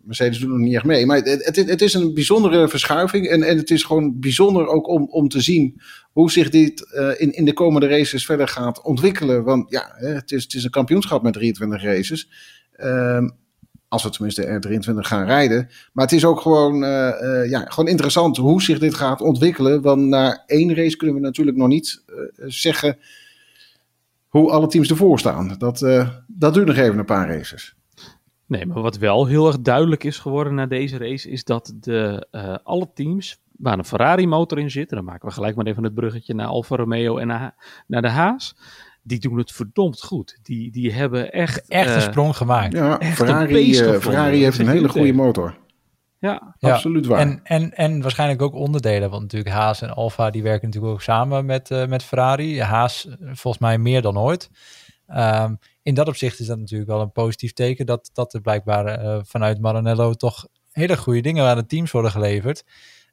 Mercedes 0.06 0.38
doet 0.38 0.49
nog 0.49 0.58
niet 0.58 0.75
echt 0.75 0.85
mee. 0.85 1.06
Maar 1.06 1.17
het, 1.17 1.56
het, 1.56 1.82
is 1.82 1.94
een 1.94 2.14
bijzondere 2.14 2.69
verschuiving. 2.69 3.29
En, 3.29 3.43
en 3.43 3.56
het 3.56 3.70
is 3.70 3.82
gewoon 3.82 4.20
bijzonder 4.20 4.67
ook 4.67 4.88
om, 4.88 5.06
om 5.11 5.29
te 5.29 5.41
zien 5.41 5.81
hoe 6.12 6.31
zich 6.31 6.50
dit 6.50 6.93
eh, 6.93 7.11
in, 7.17 7.32
in 7.32 7.44
de 7.44 7.53
komende 7.53 7.88
races 7.88 8.25
verder 8.25 8.49
gaat 8.49 8.82
ontwikkelen. 8.82 9.44
Want 9.44 9.70
ja, 9.70 9.93
het 9.94 10.31
is, 10.31 10.43
het 10.43 10.55
is 10.55 10.64
een 10.64 10.70
kampioenschap 10.70 11.23
met 11.23 11.32
23 11.32 11.82
races. 11.82 12.31
Ehm, 12.73 13.29
als 13.88 14.03
we 14.03 14.11
tenminste 14.11 14.44
er 14.44 14.61
23 14.61 15.08
gaan 15.08 15.26
rijden. 15.26 15.69
Maar 15.93 16.05
het 16.05 16.14
is 16.14 16.25
ook 16.25 16.41
gewoon, 16.41 16.85
eh, 16.85 17.43
eh, 17.43 17.50
ja, 17.50 17.64
gewoon 17.64 17.90
interessant 17.90 18.37
hoe 18.37 18.62
zich 18.62 18.78
dit 18.78 18.95
gaat 18.95 19.21
ontwikkelen. 19.21 19.83
Want 19.83 20.02
na 20.02 20.42
één 20.47 20.75
race 20.75 20.97
kunnen 20.97 21.16
we 21.16 21.23
natuurlijk 21.23 21.57
nog 21.57 21.69
niet 21.69 22.02
zeggen 22.47 22.99
hoe 24.28 24.50
alle 24.50 24.66
teams 24.66 24.90
ervoor 24.90 25.19
staan. 25.19 25.54
Dat, 25.59 25.78
dat 26.26 26.54
duurt 26.54 26.66
nog 26.66 26.76
even 26.76 26.99
een 26.99 27.04
paar 27.04 27.28
races. 27.28 27.75
Nee, 28.47 28.67
maar 28.67 28.83
wat 28.83 28.97
wel 28.97 29.26
heel 29.26 29.47
erg 29.47 29.61
duidelijk 29.61 30.05
is 30.05 30.19
geworden 30.19 30.55
na 30.55 30.67
deze 30.67 30.99
race, 30.99 31.31
is 31.31 31.45
dat 31.45 31.73
de, 31.81 32.26
eh, 32.31 32.55
alle 32.62 32.91
teams 32.95 33.41
waar 33.57 33.79
een 33.79 33.85
Ferrari 33.85 34.26
motor 34.26 34.59
in 34.59 34.71
zit, 34.71 34.91
en 34.91 34.97
dan 34.97 35.05
maken 35.05 35.29
we 35.29 35.35
gelijk 35.35 35.57
maar 35.57 35.67
even 35.67 35.85
het 35.85 35.95
bruggetje 35.95 36.35
naar 36.35 36.47
Alfa 36.47 36.76
Romeo 36.76 37.19
en 37.19 37.26
naar, 37.26 37.55
naar 37.87 38.03
de 38.03 38.09
Haas, 38.09 38.57
die 39.03 39.19
doen 39.19 39.38
het 39.38 39.53
verdomd 39.53 40.03
goed. 40.03 40.38
Die, 40.43 40.71
die 40.71 40.93
hebben 40.93 41.33
echt... 41.33 41.69
Echt 41.69 41.91
een 41.91 41.97
eh, 41.97 42.03
sprong 42.03 42.37
gemaakt. 42.37 42.73
Ja, 42.73 42.99
Echt 42.99 43.17
Ferrari, 43.17 43.79
eh. 43.79 43.99
Ferrari 43.99 44.43
heeft 44.43 44.59
een 44.59 44.69
hele 44.69 44.88
goede 44.88 45.12
motor. 45.12 45.59
Ja, 46.19 46.55
Ja, 46.59 46.73
Absoluut 46.73 47.07
waar. 47.07 47.19
En, 47.19 47.41
en, 47.43 47.73
en 47.73 48.03
waarschijnlijk 48.03 48.43
ook 48.43 48.55
onderdelen, 48.55 49.11
want 49.11 49.23
natuurlijk 49.23 49.55
Haas 49.55 49.83
en 49.83 49.95
Alfa 49.95 50.31
die 50.31 50.43
werken 50.43 50.67
natuurlijk 50.67 50.93
ook 50.93 51.03
samen 51.03 51.45
met, 51.45 51.71
eh, 51.71 51.87
met 51.87 52.03
Ferrari. 52.03 52.61
Haas 52.61 53.09
volgens 53.21 53.59
mij 53.59 53.79
meer 53.79 54.03
dan 54.03 54.19
ooit. 54.19 54.50
Ehm, 55.07 55.55
in 55.87 55.95
dat 55.95 56.09
opzicht 56.09 56.40
is 56.40 56.47
dat 56.47 56.59
natuurlijk 56.59 56.90
wel 56.90 57.00
een 57.00 57.12
positief 57.12 57.52
teken 57.52 57.87
dat, 57.87 58.11
dat 58.12 58.35
er 58.35 58.40
blijkbaar 58.40 58.87
eh, 58.87 59.19
vanuit 59.23 59.61
Maranello 59.61 60.12
toch 60.14 60.47
hele 60.73 60.97
goede 60.97 61.21
dingen 61.21 61.45
aan 61.47 61.57
de 61.57 61.66
teams 61.66 61.90
worden 61.90 62.11
geleverd. 62.11 62.64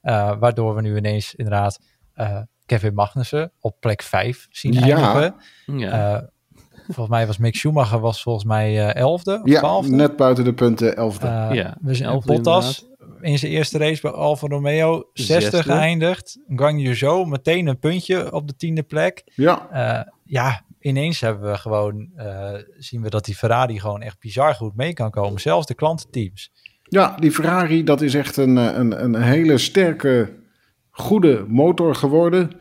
Eh, 0.01 0.33
waardoor 0.39 0.75
we 0.75 0.81
nu 0.81 0.97
ineens 0.97 1.35
inderdaad 1.35 1.79
eh, 2.13 2.37
Kevin 2.65 2.93
Magnussen 2.93 3.51
op 3.59 3.75
plek 3.79 4.01
5 4.01 4.47
zien 4.49 4.73
Ja. 4.73 4.81
eindigen. 4.81 5.35
ja. 5.79 6.15
Eh, 6.15 6.23
volgens 6.85 7.07
mij 7.09 7.27
was 7.27 7.37
Mick 7.37 7.55
Schumacher 7.55 7.99
was 7.99 8.21
volgens 8.21 8.45
mij 8.45 8.87
eh 8.93 9.01
11e 9.01 9.41
of 9.41 9.41
Ja, 9.43 9.59
12e. 9.61 9.89
net 9.89 10.15
buiten 10.15 10.43
de 10.43 10.53
punten, 10.53 10.95
elfde. 10.95 11.27
Uh, 11.27 11.49
Ja, 11.53 11.77
we 11.81 11.93
zijn 11.93 12.09
elfde 12.09 12.33
Bottas 12.33 12.85
in 13.21 13.39
zijn 13.39 13.51
eerste 13.51 13.77
race 13.77 14.01
bij 14.01 14.11
Alfa 14.11 14.47
Romeo 14.47 15.09
60 15.13 15.41
Zesde. 15.51 15.63
geëindigd. 15.63 16.37
Guan 16.47 16.95
Zhou 16.95 17.27
meteen 17.27 17.67
een 17.67 17.79
puntje 17.79 18.33
op 18.33 18.47
de 18.47 18.55
tiende 18.55 18.83
plek. 18.83 19.23
ja, 19.35 19.67
Uh, 19.73 20.11
ja, 20.25 20.61
ineens 20.83 21.19
hebben 21.21 21.51
we 21.51 21.57
gewoon 21.57 22.09
uh, 22.17 22.51
zien 22.77 23.01
we 23.01 23.09
dat 23.09 23.25
die 23.25 23.35
Ferrari 23.35 23.79
gewoon 23.79 24.01
echt 24.01 24.19
bizar 24.19 24.53
goed 24.55 24.75
mee 24.75 24.93
kan 24.93 25.11
komen. 25.11 25.41
Zelfs 25.41 25.67
de 25.67 25.73
klantenteams. 25.73 26.51
ja, 26.83 27.15
die 27.19 27.31
Ferrari, 27.31 27.83
dat 27.83 28.01
is 28.01 28.13
echt 28.15 28.37
een, 28.37 28.55
een, 28.55 29.03
een 29.03 29.15
hele 29.21 29.57
sterke, 29.57 30.33
goede 30.89 31.45
motor 31.47 31.95
geworden. 31.95 32.51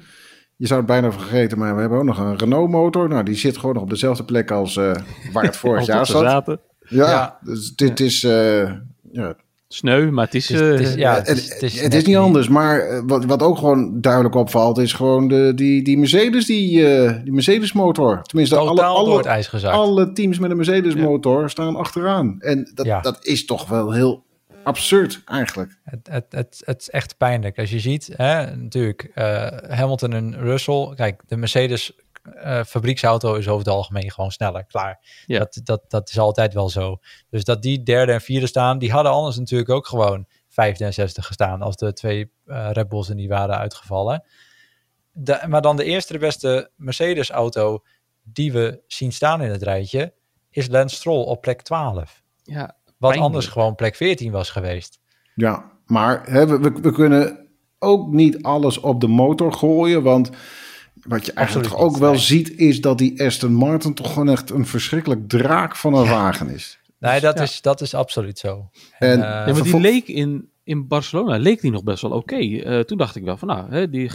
Je 0.57 0.67
zou 0.67 0.81
het 0.81 0.88
bijna 0.88 1.12
vergeten, 1.12 1.59
maar 1.59 1.75
we 1.75 1.81
hebben 1.81 1.99
ook 1.99 2.05
nog 2.05 2.19
een 2.19 2.37
Renault 2.37 2.71
motor. 2.71 3.09
Nou, 3.09 3.23
die 3.25 3.35
zit 3.35 3.57
gewoon 3.59 3.75
nog 3.75 3.83
op 3.83 3.91
dezelfde 3.91 4.25
plek 4.25 4.50
als 4.50 4.76
uh, 4.76 4.95
waar 5.33 5.45
het 5.45 5.57
vorig 5.62 5.87
jaar 5.87 6.07
zat. 6.07 6.23
Ja, 6.83 7.11
Ja. 7.11 7.38
dus 7.41 7.75
dit 7.75 8.00
is... 8.00 8.25
eh, 8.25 8.73
ja, 9.12 9.37
sneu, 9.75 10.11
maar 10.11 10.25
het 10.25 10.35
is... 10.35 10.49
Het 10.49 10.81
is, 10.81 10.91
uh, 10.91 10.97
ja, 10.97 11.14
het, 11.14 11.26
het, 11.26 11.62
is, 11.62 11.81
het 11.81 11.95
is, 11.95 12.05
niet 12.05 12.17
anders. 12.17 12.49
Maar 12.49 13.07
wat, 13.07 13.25
wat 13.25 13.43
ook 13.43 13.59
gewoon 13.59 14.00
duidelijk 14.00 14.35
opvalt, 14.35 14.79
is 14.79 14.93
gewoon 14.93 15.29
de, 15.29 15.52
die, 15.55 15.83
die 15.83 15.99
Mercedes, 15.99 16.47
die, 16.47 16.81
uh, 16.81 17.12
die 17.25 17.33
Mercedes 17.33 17.73
motor. 17.73 18.23
Tenminste, 18.23 18.57
alle, 18.57 18.83
alle, 18.83 19.71
alle 19.71 20.12
teams 20.12 20.38
met 20.38 20.50
een 20.50 20.57
Mercedes 20.57 20.95
motor 20.95 21.50
staan 21.50 21.76
achteraan. 21.76 22.37
En 22.41 22.71
dat, 22.75 22.87
ja. 22.87 23.00
dat 23.00 23.26
is 23.26 23.45
toch 23.45 23.69
wel 23.69 23.93
heel 23.93 24.25
absurd 24.62 25.23
eigenlijk. 25.25 25.79
Het, 25.85 26.09
het, 26.11 26.25
het, 26.29 26.62
het 26.64 26.81
is 26.81 26.91
echt 26.91 27.17
pijnlijk. 27.17 27.59
Als 27.59 27.71
je 27.71 27.81
ziet, 27.81 28.11
hè, 28.17 28.57
natuurlijk, 28.57 29.11
uh, 29.14 29.47
Hamilton 29.69 30.12
en 30.12 30.37
Russell. 30.41 30.93
Kijk, 30.95 31.21
de 31.26 31.37
Mercedes 31.37 31.93
uh, 32.23 32.62
fabrieksauto 32.64 33.35
is 33.35 33.49
over 33.49 33.64
het 33.64 33.75
algemeen 33.75 34.11
gewoon 34.11 34.31
sneller. 34.31 34.64
Klaar. 34.64 35.23
Ja. 35.26 35.38
Dat, 35.38 35.61
dat, 35.64 35.85
dat 35.88 36.09
is 36.09 36.19
altijd 36.19 36.55
wel 36.55 36.69
zo. 36.69 36.99
Dus 37.31 37.45
dat 37.45 37.62
die 37.62 37.83
derde 37.83 38.12
en 38.12 38.21
vierde 38.21 38.47
staan, 38.47 38.79
die 38.79 38.93
hadden 38.93 39.12
anders 39.12 39.38
natuurlijk 39.38 39.71
ook 39.71 39.87
gewoon 39.87 40.26
vijfde 40.49 40.85
en 40.85 40.95
zesde 40.95 41.23
gestaan 41.23 41.62
als 41.62 41.76
de 41.76 41.93
twee 41.93 42.33
uh, 42.47 42.71
Red 42.73 42.88
Bulls 42.88 43.09
er 43.09 43.14
niet 43.14 43.29
waren 43.29 43.59
uitgevallen. 43.59 44.25
De, 45.12 45.41
maar 45.49 45.62
dan 45.62 45.76
de 45.76 45.85
eerste 45.85 46.12
de 46.12 46.19
beste 46.19 46.71
Mercedes 46.76 47.31
auto 47.31 47.85
die 48.23 48.52
we 48.52 48.83
zien 48.87 49.12
staan 49.12 49.43
in 49.43 49.50
het 49.50 49.62
rijtje 49.62 50.14
is 50.50 50.69
Lance 50.69 50.97
Stroll 50.97 51.25
op 51.25 51.41
plek 51.41 51.62
12. 51.62 52.23
Ja, 52.43 52.76
wat 52.99 53.17
anders 53.17 53.47
gewoon 53.47 53.75
plek 53.75 53.97
14 53.97 54.33
was 54.33 54.50
geweest. 54.50 55.00
Ja, 55.35 55.71
maar 55.87 56.31
hè, 56.31 56.47
we, 56.47 56.73
we, 56.73 56.93
kunnen 56.93 57.49
ook 57.79 58.12
niet 58.12 58.43
alles 58.43 58.81
op 58.81 59.00
de 59.00 59.07
motor 59.07 59.52
gooien, 59.52 60.02
want 60.02 60.31
wat 61.02 61.26
je 61.26 61.32
eigenlijk 61.32 61.68
toch 61.68 61.78
ook 61.78 61.97
wel 61.97 62.18
ziet, 62.18 62.59
is 62.59 62.80
dat 62.80 62.99
die 62.99 63.25
Aston 63.25 63.52
Martin 63.52 63.94
toch 63.94 64.12
gewoon 64.12 64.28
echt 64.28 64.50
een 64.50 64.66
verschrikkelijk 64.66 65.28
draak 65.28 65.76
van 65.76 65.94
een 65.94 66.09
wagen 66.09 66.49
is. 66.49 66.80
Nee, 66.99 67.21
dat, 67.21 67.40
is, 67.40 67.61
dat 67.61 67.80
is 67.80 67.94
absoluut 67.94 68.38
zo. 68.38 68.71
En, 68.99 69.18
uh, 69.18 69.25
ja, 69.25 69.52
maar 69.52 69.62
die 69.62 69.80
leek 69.80 70.09
in, 70.09 70.49
in 70.64 70.87
Barcelona 70.87 71.37
leek 71.37 71.61
die 71.61 71.71
nog 71.71 71.85
best 71.85 72.02
wel 72.02 72.11
oké. 72.11 72.35
Okay. 72.35 72.78
Uh, 72.78 72.80
toen 72.80 72.99
dacht 72.99 73.16
ik 73.16 73.25
wel 73.25 73.37
van, 73.37 73.49
nou, 73.49 73.71
hè, 73.71 73.90
die 73.90 74.11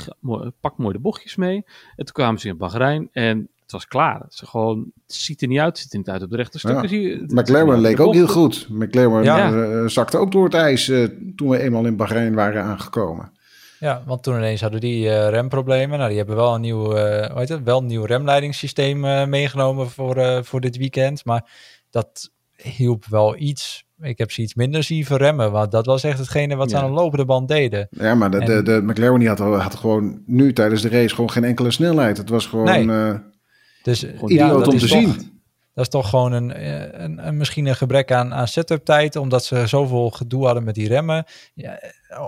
pakt 0.61 0.77
mooi 0.77 0.93
de 0.93 0.99
bochtjes 0.99 1.35
mee. 1.35 1.55
En 1.95 2.05
toen 2.05 2.13
kwamen 2.13 2.39
ze 2.39 2.47
in 2.47 2.57
Bahrein 2.57 3.09
en 3.11 3.49
het 3.61 3.71
was 3.71 3.87
klaar. 3.87 4.25
Ze 4.29 4.45
gewoon, 4.45 4.91
het 5.05 5.15
ziet 5.15 5.41
er 5.41 5.47
niet 5.47 5.59
uit, 5.59 5.77
ziet 5.77 5.91
er 5.91 5.97
niet 5.97 6.09
uit 6.09 6.23
op 6.23 6.29
de 6.29 6.35
rechte 6.35 6.59
stukken. 6.59 7.01
Ja. 7.01 7.19
McLaren 7.27 7.79
leek 7.79 7.99
ook 7.99 8.13
heel 8.13 8.27
goed. 8.27 8.67
McLaren 8.69 9.23
ja. 9.23 9.51
uh, 9.51 9.87
zakte 9.87 10.17
ook 10.17 10.31
door 10.31 10.43
het 10.43 10.53
ijs 10.53 10.85
toen 11.35 11.49
we 11.49 11.59
eenmaal 11.59 11.85
in 11.85 11.95
Bahrein 11.95 12.35
waren 12.35 12.63
aangekomen. 12.63 13.31
Ja, 13.79 14.03
want 14.05 14.23
toen 14.23 14.35
ineens 14.35 14.61
hadden 14.61 14.79
die 14.79 15.05
uh, 15.05 15.29
remproblemen. 15.29 15.97
Nou, 15.97 16.09
die 16.09 16.17
hebben 16.17 16.35
wel 16.35 16.55
een 16.55 16.61
nieuw, 16.61 16.97
uh, 16.97 17.25
hoe 17.25 17.39
heet 17.39 17.49
het, 17.49 17.63
wel 17.63 17.77
een 17.77 17.85
nieuw 17.85 18.03
remleidingssysteem 18.03 19.05
uh, 19.05 19.25
meegenomen 19.25 19.89
voor, 19.89 20.43
voor 20.45 20.61
dit 20.61 20.77
weekend. 20.77 21.25
Maar 21.25 21.49
dat 21.89 22.31
hielp 22.55 23.05
wel 23.05 23.37
iets. 23.37 23.85
Ik 24.01 24.17
heb 24.17 24.31
ze 24.31 24.41
iets 24.41 24.55
minder 24.55 24.83
zien 24.83 25.05
verremmen, 25.05 25.51
want 25.51 25.71
dat 25.71 25.85
was 25.85 26.03
echt 26.03 26.17
hetgene 26.17 26.55
wat 26.55 26.69
ze 26.69 26.77
aan 26.77 26.85
een 26.85 26.91
lopende 26.91 27.25
band 27.25 27.47
deden. 27.47 27.87
Ja, 27.89 28.15
maar 28.15 28.31
de, 28.31 28.37
en, 28.37 28.45
de, 28.45 28.61
de 28.63 28.81
McLaren 28.83 29.25
had, 29.25 29.39
had 29.39 29.75
gewoon 29.75 30.21
nu 30.25 30.53
tijdens 30.53 30.81
de 30.81 30.89
race 30.89 31.15
gewoon 31.15 31.31
geen 31.31 31.43
enkele 31.43 31.71
snelheid. 31.71 32.17
Het 32.17 32.29
was 32.29 32.45
gewoon 32.45 32.87
nee. 32.87 33.19
dus, 33.83 34.03
idioot 34.03 34.29
ja, 34.29 34.71
om 34.71 34.77
te 34.77 34.87
zien. 34.87 35.36
Dat 35.77 35.85
is 35.85 35.91
toch 35.91 36.09
gewoon 36.09 36.31
een, 36.31 36.53
eh, 36.53 37.01
een, 37.03 37.27
een, 37.27 37.37
misschien 37.37 37.65
een 37.65 37.75
gebrek 37.75 38.11
aan, 38.11 38.33
aan 38.33 38.47
setup 38.47 38.85
tijd, 38.85 39.15
omdat 39.15 39.45
ze 39.45 39.67
zoveel 39.67 40.09
gedoe 40.09 40.45
hadden 40.45 40.63
met 40.63 40.75
die 40.75 40.87
remmen. 40.87 41.25
Ja, 41.53 41.79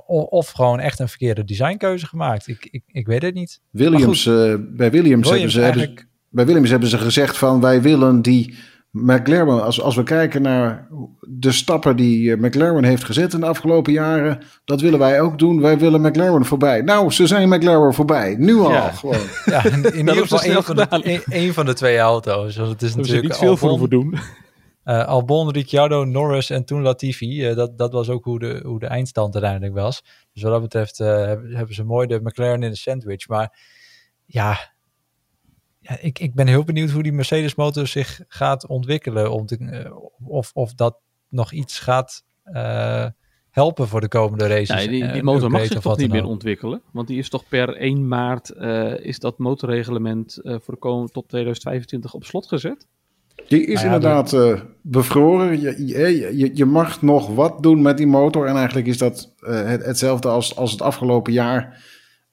of, 0.06 0.24
of, 0.24 0.50
gewoon 0.50 0.79
echt 0.79 1.00
een 1.00 1.08
verkeerde 1.08 1.44
designkeuze 1.44 2.08
gemaakt. 2.08 2.48
Ik, 2.48 2.68
ik, 2.72 2.84
ik 2.88 3.08
weet 3.08 3.22
het 3.22 3.34
niet. 3.34 3.62
Williams, 3.70 4.25
uh, 4.25 4.56
bij 4.60 4.91
Williams, 4.91 5.29
Williams 5.29 5.53
hebben, 5.53 5.82
ze, 5.82 5.89
hebben, 5.89 6.08
bij 6.29 6.46
Williams 6.46 6.70
hebben 6.70 6.89
ze 6.89 6.98
gezegd 6.98 7.38
van 7.38 7.62
wij 7.62 7.82
willen 7.82 8.22
die 8.22 8.58
McLaren, 8.91 9.63
als, 9.63 9.81
als 9.81 9.96
we 9.96 10.03
kijken 10.03 10.41
naar 10.41 10.88
de 11.27 11.51
stappen 11.51 11.96
die 11.96 12.31
eh, 12.31 12.39
McLaren 12.39 12.84
heeft 12.84 13.03
gezet 13.03 13.34
in 13.34 13.39
de 13.39 13.46
afgelopen 13.46 13.93
jaren, 13.93 14.43
dat 14.65 14.81
willen 14.81 15.00
wij 15.00 15.22
ook 15.22 15.39
doen. 15.39 15.62
Wij 15.62 15.77
willen 15.77 16.01
McLaren 16.01 16.46
voorbij. 16.46 16.81
Nou, 16.81 17.12
ze 17.12 17.27
zijn 17.27 17.50
McLaren 17.50 17.93
voorbij. 17.93 18.36
Nu 18.38 18.58
al 18.58 18.72
ja. 18.72 18.91
gewoon. 18.91 19.15
Ja, 19.46 19.65
in, 19.65 19.84
in 19.84 19.98
ieder 20.08 20.15
geval 20.15 20.41
één 20.41 20.63
van, 20.63 20.75
de, 20.75 21.22
een, 21.25 21.53
van 21.53 21.65
de 21.65 21.74
twee 21.74 21.98
auto's. 21.98 22.55
Want 22.55 22.69
het 22.69 22.81
is 22.81 22.96
natuurlijk 22.96 23.24
niet 23.24 23.38
veel 23.38 23.50
Albon, 23.50 23.79
voor 23.79 23.89
doen. 23.89 24.17
Uh, 24.86 25.05
Albon, 25.15 25.51
Ricciardo, 25.51 26.03
Norris 26.03 26.50
en 26.50 26.65
toen 26.65 26.81
Latifi. 26.81 27.50
Uh, 27.50 27.55
dat, 27.55 27.77
dat 27.77 27.93
was 27.93 28.10
ook 28.10 28.24
hoe 28.24 28.39
de, 28.39 28.62
hoe 28.65 28.79
de 28.79 28.88
eindstand 28.88 29.34
uiteindelijk 29.34 29.74
was. 29.74 30.03
Dus 30.34 30.43
wat 30.43 30.51
dat 30.51 30.62
betreft 30.62 31.00
uh, 31.00 31.08
hebben 31.53 31.74
ze 31.74 31.84
mooi 31.84 32.08
de 32.08 32.19
McLaren 32.24 32.63
in 32.63 32.69
de 32.69 32.77
sandwich. 32.77 33.27
Maar 33.27 33.58
ja, 34.25 34.58
ik, 36.01 36.19
ik 36.19 36.34
ben 36.34 36.48
heel 36.48 36.63
benieuwd 36.63 36.89
hoe 36.89 37.03
die 37.03 37.13
Mercedes 37.13 37.55
motor 37.55 37.88
zich 37.88 38.22
gaat 38.27 38.67
ontwikkelen. 38.67 39.31
Om 39.31 39.46
te, 39.46 39.58
uh, 39.60 39.91
of, 40.27 40.51
of 40.53 40.74
dat 40.74 40.98
nog 41.29 41.51
iets 41.51 41.79
gaat 41.79 42.24
uh, 42.53 43.05
helpen 43.50 43.88
voor 43.88 44.01
de 44.01 44.08
komende 44.08 44.48
races. 44.48 44.75
Nee, 44.75 44.88
die, 44.88 45.12
die 45.12 45.24
motor 45.24 45.51
mag 45.51 45.65
zich 45.65 45.81
toch 45.81 45.98
niet 45.98 46.12
meer 46.12 46.25
ontwikkelen? 46.25 46.81
Want 46.91 47.08
die 47.08 47.17
is 47.17 47.29
toch 47.29 47.48
per 47.48 47.75
1 47.75 48.08
maart 48.08 48.53
uh, 48.58 49.00
is 49.00 49.19
dat 49.19 49.38
motorreglement 49.38 50.39
voor 50.43 50.74
de 50.74 50.79
komende 50.79 51.12
tot 51.12 51.27
2025 51.27 52.13
op 52.13 52.24
slot 52.24 52.48
gezet? 52.48 52.88
Die 53.48 53.65
is 53.65 53.74
nou 53.74 53.88
ja, 53.88 53.93
inderdaad 53.96 54.34
uh, 54.34 54.62
bevroren. 54.81 55.62
Je, 55.62 55.86
je, 56.38 56.51
je, 56.53 56.65
mag 56.65 57.01
nog 57.01 57.27
wat 57.27 57.63
doen 57.63 57.81
met 57.81 57.98
die 57.98 58.08
motor. 58.08 58.48
En 58.48 58.55
eigenlijk 58.55 58.88
is 58.88 58.98
dat 58.98 59.34
uh, 59.39 59.65
het, 59.65 59.86
hetzelfde 59.86 60.27
als, 60.27 60.55
als 60.55 60.72
het 60.72 60.81
afgelopen 60.81 61.34
jaar. 61.34 61.84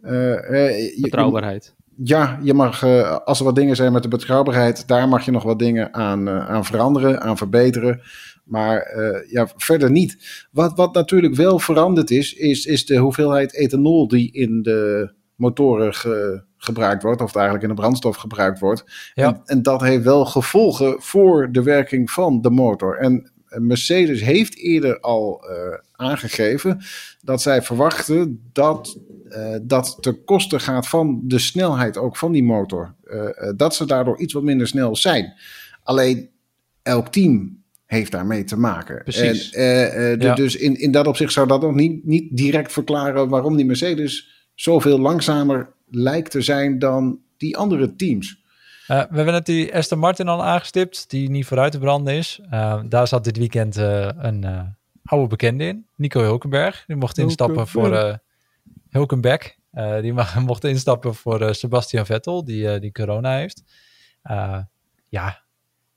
Uh, 0.01 1.01
Betrouwbaarheid 1.01 1.76
ja, 2.03 2.39
je 2.43 2.55
mag, 2.55 2.83
uh, 2.83 3.17
als 3.25 3.39
er 3.39 3.45
wat 3.45 3.55
dingen 3.55 3.77
zijn 3.77 3.93
met 3.93 4.03
de 4.03 4.09
betrouwbaarheid, 4.09 4.89
daar 4.89 5.09
mag 5.09 5.25
je 5.25 5.31
nog 5.31 5.43
wat 5.43 5.59
dingen 5.59 5.95
aan, 5.95 6.29
uh, 6.29 6.49
aan 6.49 6.65
veranderen, 6.65 7.21
aan 7.21 7.37
verbeteren. 7.37 8.01
Maar 8.45 8.97
uh, 8.97 9.31
ja, 9.31 9.49
verder 9.57 9.91
niet. 9.91 10.47
Wat, 10.51 10.77
wat 10.77 10.95
natuurlijk 10.95 11.35
wel 11.35 11.59
veranderd 11.59 12.11
is, 12.11 12.33
is, 12.33 12.65
is 12.65 12.87
de 12.87 12.97
hoeveelheid 12.97 13.55
ethanol 13.55 14.09
die 14.09 14.33
in 14.33 14.63
de 14.63 15.13
motoren 15.35 15.95
ge, 15.95 16.45
gebruikt 16.57 17.03
wordt, 17.03 17.21
of 17.21 17.35
eigenlijk 17.35 17.65
in 17.65 17.75
de 17.75 17.81
brandstof 17.81 18.17
gebruikt 18.17 18.59
wordt. 18.59 18.85
Ja. 19.15 19.27
En, 19.27 19.41
en, 19.45 19.63
dat 19.63 19.81
heeft 19.81 20.05
wel 20.05 20.25
gevolgen 20.25 21.03
voor 21.03 21.53
de 21.53 21.63
werking 21.63 22.11
van 22.11 22.41
de 22.41 22.51
motor. 22.51 22.97
En 22.97 23.33
Mercedes 23.59 24.21
heeft 24.21 24.57
eerder 24.57 25.01
al 25.01 25.45
aangegeven 25.93 26.81
dat 27.21 27.43
zij 27.43 27.63
verwachten 27.63 28.41
dat 28.53 28.99
uh, 29.29 29.57
dat 29.63 29.97
ten 30.01 30.25
koste 30.25 30.59
gaat 30.59 30.89
van 30.89 31.21
de 31.25 31.39
snelheid 31.39 31.97
ook 31.97 32.17
van 32.17 32.33
die 32.33 32.45
motor. 32.45 32.95
Uh, 33.05 33.29
dat 33.57 33.75
ze 33.75 33.87
daardoor 33.87 34.19
iets 34.19 34.33
wat 34.33 34.43
minder 34.43 34.67
snel 34.67 34.97
zijn. 34.97 35.35
Alleen 35.83 36.29
elk 36.83 37.09
team 37.09 37.63
heeft 37.85 38.13
daarmee 38.13 38.45
te 38.45 38.59
maken. 38.59 39.03
Precies. 39.03 39.53
En, 39.53 40.21
ja. 40.21 40.35
Dus 40.35 40.57
in, 40.57 40.81
in 40.81 40.91
dat 40.91 41.07
opzicht 41.07 41.33
zou 41.33 41.47
dat 41.47 41.61
nog 41.61 41.75
niet, 41.75 42.05
niet 42.05 42.37
direct 42.37 42.73
verklaren 42.73 43.29
waarom 43.29 43.57
die 43.57 43.67
Mercedes 43.67 44.47
zoveel 44.55 44.99
langzamer 44.99 45.73
lijkt 45.89 46.31
te 46.31 46.41
zijn 46.41 46.79
dan 46.79 47.19
die 47.37 47.57
andere 47.57 47.97
teams. 47.97 48.45
We 48.87 48.95
hebben 48.95 49.33
net 49.33 49.47
die 49.47 49.75
Aston 49.75 49.99
Martin 49.99 50.29
al 50.29 50.45
aangestipt, 50.45 51.11
die 51.11 51.31
niet 51.31 51.47
vooruit 51.47 51.73
te 51.73 51.79
branden 51.79 52.15
is. 52.15 52.41
daar 52.89 53.09
zat 53.09 53.25
dit 53.25 53.37
weekend 53.37 53.77
een 53.77 54.75
oude 55.05 55.27
bekende 55.27 55.65
in, 55.65 55.87
Nico 55.97 56.21
Hulkenberg. 56.21 56.85
Die 56.87 56.97
mocht 56.97 57.19
instappen 57.19 57.69
voor 57.69 58.21
Hulkenberg. 58.91 59.57
Uh, 59.77 60.01
die 60.01 60.13
mag, 60.13 60.41
mocht 60.51 60.65
instappen 60.65 61.15
voor 61.15 61.43
uh, 61.43 61.53
Sebastian 61.53 62.07
Vettel, 62.07 62.45
die, 62.45 62.75
uh, 62.75 62.81
die 62.81 62.93
corona 62.93 63.37
heeft. 63.37 63.63
ja, 65.09 65.43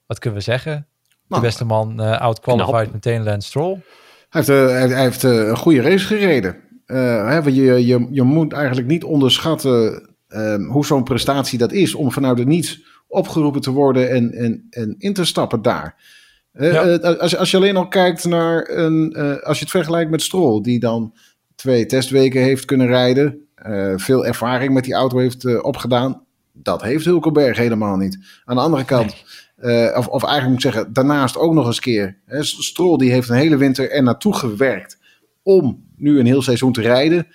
wat 0.05 0.19
kunnen 0.19 0.39
we 0.39 0.45
zeggen? 0.45 0.87
Nou, 1.27 1.41
de 1.41 1.47
beste 1.47 1.65
man 1.65 1.99
out-qualified 1.99 2.93
meteen 2.93 3.23
Lance 3.23 3.47
Stroll. 3.47 3.81
Hij 4.29 4.43
heeft, 4.43 4.47
hij 4.91 5.01
heeft 5.01 5.23
een 5.23 5.57
goede 5.57 5.81
race 5.81 6.05
gereden. 6.05 6.55
Hè, 6.85 7.37
je, 7.37 7.85
je, 7.85 8.07
je 8.11 8.23
moet 8.23 8.53
eigenlijk 8.53 8.87
niet 8.87 9.03
onderschatten 9.03 10.08
ehm, 10.29 10.63
hoe 10.63 10.85
zo'n 10.85 11.03
prestatie 11.03 11.57
dat 11.57 11.71
is... 11.71 11.95
om 11.95 12.11
vanuit 12.11 12.37
het 12.37 12.47
niets 12.47 12.81
opgeroepen 13.07 13.61
te 13.61 13.71
worden 13.71 14.09
en, 14.09 14.31
en, 14.31 14.67
en 14.69 14.95
in 14.97 15.13
te 15.13 15.25
stappen 15.25 15.61
daar. 15.61 16.17
Ja. 16.53 16.95
als, 16.95 17.37
als 17.37 17.51
je 17.51 17.57
alleen 17.57 17.77
al 17.77 17.87
kijkt 17.87 18.25
naar 18.25 18.69
een... 18.69 19.15
als 19.43 19.57
je 19.57 19.63
het 19.63 19.73
vergelijkt 19.73 20.11
met 20.11 20.21
Stroll, 20.21 20.61
die 20.61 20.79
dan 20.79 21.13
twee 21.59 21.85
testweken 21.85 22.41
heeft 22.41 22.65
kunnen 22.65 22.87
rijden. 22.87 23.47
Uh, 23.67 23.93
veel 23.95 24.25
ervaring 24.25 24.73
met 24.73 24.83
die 24.83 24.93
auto 24.93 25.17
heeft 25.17 25.43
uh, 25.43 25.63
opgedaan. 25.63 26.23
Dat 26.53 26.81
heeft 26.81 27.05
Hulkenberg 27.05 27.57
helemaal 27.57 27.95
niet. 27.95 28.19
Aan 28.45 28.55
de 28.55 28.61
andere 28.61 28.85
kant, 28.85 29.15
uh, 29.61 29.95
of, 29.97 30.07
of 30.07 30.23
eigenlijk 30.23 30.45
moet 30.53 30.65
ik 30.65 30.73
zeggen, 30.73 30.93
daarnaast 30.93 31.37
ook 31.37 31.53
nog 31.53 31.65
eens 31.65 31.79
keer. 31.79 32.17
Hè, 32.25 32.43
Stroll 32.43 32.97
die 32.97 33.11
heeft 33.11 33.29
een 33.29 33.35
hele 33.35 33.57
winter 33.57 33.91
er 33.91 34.03
naartoe 34.03 34.35
gewerkt 34.35 34.97
om 35.43 35.85
nu 35.95 36.19
een 36.19 36.25
heel 36.25 36.41
seizoen 36.41 36.73
te 36.73 36.81
rijden. 36.81 37.27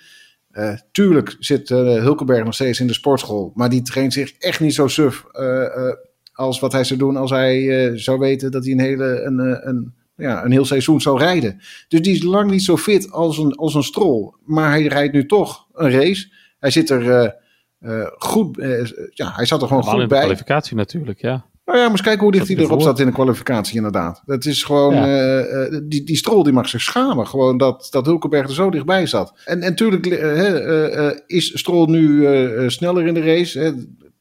Tuurlijk 0.91 1.35
zit 1.39 1.69
Hulkenberg 1.69 2.43
nog 2.43 2.53
steeds 2.53 2.79
in 2.79 2.87
de 2.87 2.93
sportschool, 2.93 3.51
maar 3.55 3.69
die 3.69 3.81
traint 3.81 4.13
zich 4.13 4.33
echt 4.37 4.59
niet 4.59 4.73
zo 4.73 4.87
suf 4.87 5.25
als 6.33 6.59
wat 6.59 6.71
hij 6.71 6.83
zou 6.83 6.99
doen 6.99 7.15
als 7.15 7.31
hij 7.31 7.91
zou 7.97 8.19
weten 8.19 8.51
dat 8.51 8.63
hij 8.63 8.73
een 8.73 8.79
hele 8.79 9.21
een, 9.21 9.67
een 9.67 9.93
ja, 10.15 10.45
een 10.45 10.51
heel 10.51 10.65
seizoen 10.65 11.01
zou 11.01 11.17
rijden. 11.17 11.61
Dus 11.87 12.01
die 12.01 12.15
is 12.15 12.23
lang 12.23 12.51
niet 12.51 12.63
zo 12.63 12.77
fit 12.77 13.11
als 13.11 13.37
een, 13.37 13.55
als 13.55 13.73
een 13.73 13.83
strol. 13.83 14.35
Maar 14.45 14.69
hij 14.69 14.85
rijdt 14.85 15.13
nu 15.13 15.25
toch 15.25 15.67
een 15.73 15.91
race. 15.91 16.33
Hij 16.59 16.71
zit 16.71 16.89
er 16.89 17.35
goed, 18.17 18.57
ja, 19.09 19.31
hij 19.35 19.45
zat 19.45 19.61
er 19.61 19.67
gewoon 19.67 19.83
goed 19.83 20.01
in 20.01 20.07
bij. 20.07 20.19
kwalificatie 20.19 20.75
natuurlijk, 20.75 21.21
ja. 21.21 21.45
Nou 21.65 21.77
ja, 21.77 21.83
maar 21.83 21.91
eens 21.91 22.01
kijken 22.01 22.23
hoe 22.23 22.31
dicht 22.31 22.47
hij 22.47 22.57
erop 22.57 22.81
staat 22.81 22.99
in 22.99 23.05
de 23.05 23.11
kwalificatie 23.11 23.75
inderdaad. 23.75 24.21
Het 24.25 24.45
is 24.45 24.63
gewoon, 24.63 24.95
ja. 24.95 25.45
uh, 25.45 25.79
die, 25.83 26.03
die 26.03 26.15
Strol 26.15 26.43
die 26.43 26.53
mag 26.53 26.69
zich 26.69 26.81
schamen. 26.81 27.27
Gewoon 27.27 27.57
dat, 27.57 27.87
dat 27.89 28.05
Hulkenberg 28.05 28.47
er 28.47 28.53
zo 28.53 28.69
dichtbij 28.69 29.05
zat. 29.05 29.33
En 29.45 29.59
natuurlijk 29.59 30.05
uh, 30.05 31.11
is 31.25 31.59
Strol 31.59 31.85
nu 31.85 32.69
sneller 32.69 33.07
in 33.07 33.13
de 33.13 33.21
race. 33.21 33.59
Hè. 33.59 33.71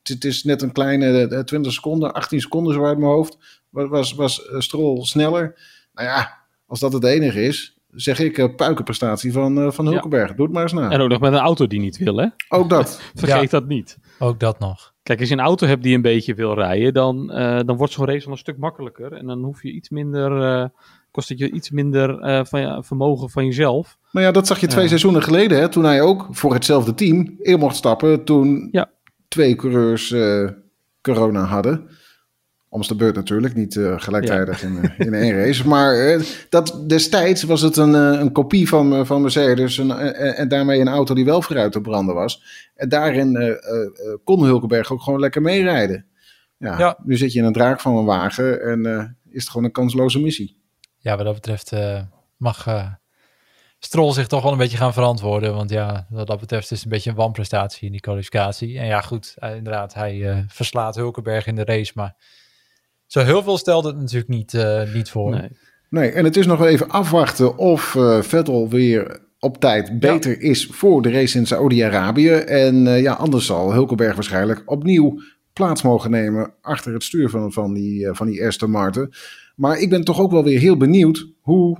Het 0.02 0.24
is 0.24 0.44
net 0.44 0.62
een 0.62 0.72
kleine 0.72 1.44
20 1.44 1.72
seconden, 1.72 2.12
18 2.12 2.40
seconden 2.40 2.74
zo 2.74 2.84
uit 2.84 2.98
mijn 2.98 3.10
hoofd. 3.10 3.38
Was, 3.70 4.14
was 4.14 4.50
Strol 4.58 5.04
sneller. 5.04 5.54
Nou 5.92 6.08
ja, 6.08 6.38
als 6.66 6.80
dat 6.80 6.92
het 6.92 7.04
enige 7.04 7.42
is, 7.42 7.78
zeg 7.90 8.18
ik, 8.18 8.56
puikenprestatie 8.56 9.32
van, 9.32 9.72
van 9.72 9.86
Hulkenberg. 9.86 10.34
Doe 10.34 10.44
het 10.44 10.54
maar 10.54 10.62
eens 10.62 10.72
na. 10.72 10.90
En 10.90 11.00
ook 11.00 11.08
nog 11.08 11.20
met 11.20 11.32
een 11.32 11.38
auto 11.38 11.66
die 11.66 11.80
niet 11.80 11.96
wil, 11.96 12.16
hè? 12.16 12.26
Ook 12.48 12.70
dat. 12.70 13.00
Vergeet 13.14 13.50
dat 13.50 13.66
niet. 13.66 13.98
Ook 14.18 14.40
dat 14.40 14.58
nog. 14.58 14.93
Kijk, 15.04 15.20
als 15.20 15.28
je 15.28 15.34
een 15.34 15.40
auto 15.40 15.66
hebt 15.66 15.82
die 15.82 15.94
een 15.94 16.02
beetje 16.02 16.34
wil 16.34 16.54
rijden, 16.54 16.92
dan, 16.92 17.30
uh, 17.30 17.60
dan 17.66 17.76
wordt 17.76 17.92
zo'n 17.92 18.06
race 18.06 18.24
wel 18.24 18.32
een 18.32 18.38
stuk 18.38 18.58
makkelijker. 18.58 19.12
En 19.12 19.26
dan 19.26 19.42
hoef 19.42 19.62
je 19.62 19.72
iets 19.72 19.88
minder, 19.88 20.70
kost 21.10 21.28
het 21.28 21.38
je 21.38 21.50
iets 21.50 21.70
minder 21.70 22.18
van 22.46 22.60
je, 22.60 22.82
vermogen 22.82 23.30
van 23.30 23.44
jezelf. 23.44 23.98
Nou 24.10 24.26
ja, 24.26 24.32
dat 24.32 24.46
zag 24.46 24.60
je 24.60 24.66
twee 24.66 24.88
seizoenen 24.88 25.22
geleden, 25.22 25.58
hè, 25.58 25.68
toen 25.68 25.84
hij 25.84 26.02
ook 26.02 26.26
voor 26.30 26.52
hetzelfde 26.54 26.94
team 26.94 27.36
in 27.38 27.58
mocht 27.58 27.76
stappen. 27.76 28.24
Toen 28.24 28.68
ja. 28.70 28.90
twee 29.28 29.56
coureurs 29.56 30.14
corona 31.00 31.44
hadden. 31.44 31.88
Om 32.74 32.82
de 32.82 32.94
beurt 32.94 33.14
natuurlijk, 33.14 33.54
niet 33.54 33.74
uh, 33.74 34.00
gelijktijdig 34.00 34.62
in, 34.62 34.72
uh, 34.72 35.06
in 35.06 35.14
één 35.14 35.36
race. 35.36 35.68
Maar 35.68 35.96
uh, 35.96 36.22
dat, 36.48 36.84
destijds 36.86 37.42
was 37.42 37.60
het 37.60 37.76
een, 37.76 37.94
een 37.94 38.32
kopie 38.32 38.68
van, 38.68 39.06
van 39.06 39.22
Mercedes 39.22 39.78
en, 39.78 40.14
en, 40.36 40.48
daarmee 40.48 40.80
een 40.80 40.88
auto 40.88 41.14
die 41.14 41.24
wel 41.24 41.42
vooruit 41.42 41.72
te 41.72 41.80
branden 41.80 42.14
was. 42.14 42.42
En 42.74 42.88
daarin 42.88 43.58
kon 44.24 44.44
Hulkenberg 44.44 44.92
ook 44.92 45.02
gewoon 45.02 45.20
lekker 45.20 45.42
meerijden. 45.42 46.06
Ja, 46.56 46.78
ja, 46.78 46.98
Nu 47.02 47.16
zit 47.16 47.32
je 47.32 47.38
in 47.38 47.44
een 47.44 47.52
draak 47.52 47.80
van 47.80 47.96
een 47.96 48.04
wagen 48.04 48.62
en 48.62 49.16
is 49.30 49.40
het 49.40 49.48
gewoon 49.50 49.66
een 49.66 49.72
kansloze 49.72 50.20
missie. 50.20 50.60
Ja, 50.98 51.16
wat 51.16 51.24
dat 51.24 51.34
betreft 51.34 51.72
mag 52.36 52.66
Strol 53.78 54.12
zich 54.12 54.26
toch 54.26 54.42
wel 54.42 54.52
een 54.52 54.58
beetje 54.58 54.76
gaan 54.76 54.92
verantwoorden. 54.92 55.54
Want 55.54 55.70
ja, 55.70 56.06
wat 56.08 56.26
dat 56.26 56.40
betreft 56.40 56.70
is 56.70 56.76
het 56.76 56.84
een 56.84 56.90
beetje 56.90 57.10
een 57.10 57.16
wanprestatie 57.16 57.86
in 57.86 57.92
die 57.92 58.00
kwalificatie. 58.00 58.78
En 58.78 58.86
ja, 58.86 59.00
goed, 59.00 59.34
inderdaad, 59.40 59.94
hij 59.94 60.44
verslaat 60.48 60.94
Hulkenberg 60.94 61.46
in 61.46 61.54
de 61.54 61.64
race, 61.64 61.92
maar 61.94 62.16
zo 63.06 63.20
heel 63.20 63.42
veel 63.42 63.58
stelde 63.58 63.88
het 63.88 63.98
natuurlijk 63.98 64.28
niet, 64.28 64.52
uh, 64.52 64.94
niet 64.94 65.10
voor. 65.10 65.30
Nee. 65.30 65.48
nee, 65.90 66.10
en 66.10 66.24
het 66.24 66.36
is 66.36 66.46
nog 66.46 66.64
even 66.64 66.88
afwachten 66.88 67.58
of 67.58 67.94
uh, 67.94 68.22
Vettel 68.22 68.68
weer 68.68 69.22
op 69.38 69.60
tijd 69.60 69.98
beter 69.98 70.40
is 70.40 70.66
voor 70.66 71.02
de 71.02 71.10
race 71.10 71.38
in 71.38 71.46
Saoedi-Arabië. 71.46 72.30
En 72.30 72.86
uh, 72.86 73.02
ja, 73.02 73.12
anders 73.12 73.46
zal 73.46 73.72
Hulkenberg 73.72 74.14
waarschijnlijk 74.14 74.62
opnieuw 74.66 75.20
plaats 75.52 75.82
mogen 75.82 76.10
nemen 76.10 76.54
achter 76.60 76.92
het 76.92 77.02
stuur 77.02 77.30
van, 77.30 77.52
van, 77.52 77.74
die, 77.74 78.08
van 78.12 78.26
die 78.26 78.46
Aston 78.46 78.70
Martin. 78.70 79.12
Maar 79.56 79.78
ik 79.78 79.90
ben 79.90 80.04
toch 80.04 80.20
ook 80.20 80.30
wel 80.30 80.44
weer 80.44 80.58
heel 80.58 80.76
benieuwd 80.76 81.26
hoe 81.40 81.78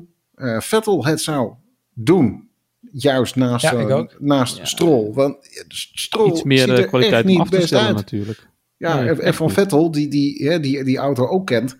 Vettel 0.58 1.06
het 1.06 1.20
zou 1.20 1.52
doen. 1.94 2.48
Juist 2.92 3.36
naast, 3.36 3.70
ja, 3.70 4.06
naast 4.18 4.56
ja. 4.56 4.64
Stroll. 4.64 5.12
Want 5.12 5.36
Stroll 5.68 6.30
Iets 6.30 6.42
meer 6.42 6.58
ziet 6.58 6.68
er 6.68 6.86
kwaliteit 6.86 7.26
echt 7.26 7.38
niet 7.38 7.50
best 7.50 7.72
uit. 7.72 7.94
natuurlijk. 7.94 8.48
Ja, 8.88 9.06
en 9.06 9.34
Van 9.34 9.50
Vettel, 9.50 9.90
die 9.90 10.08
die, 10.08 10.60
die, 10.60 10.84
die 10.84 10.98
auto 10.98 11.26
ook 11.26 11.46
kent, 11.46 11.72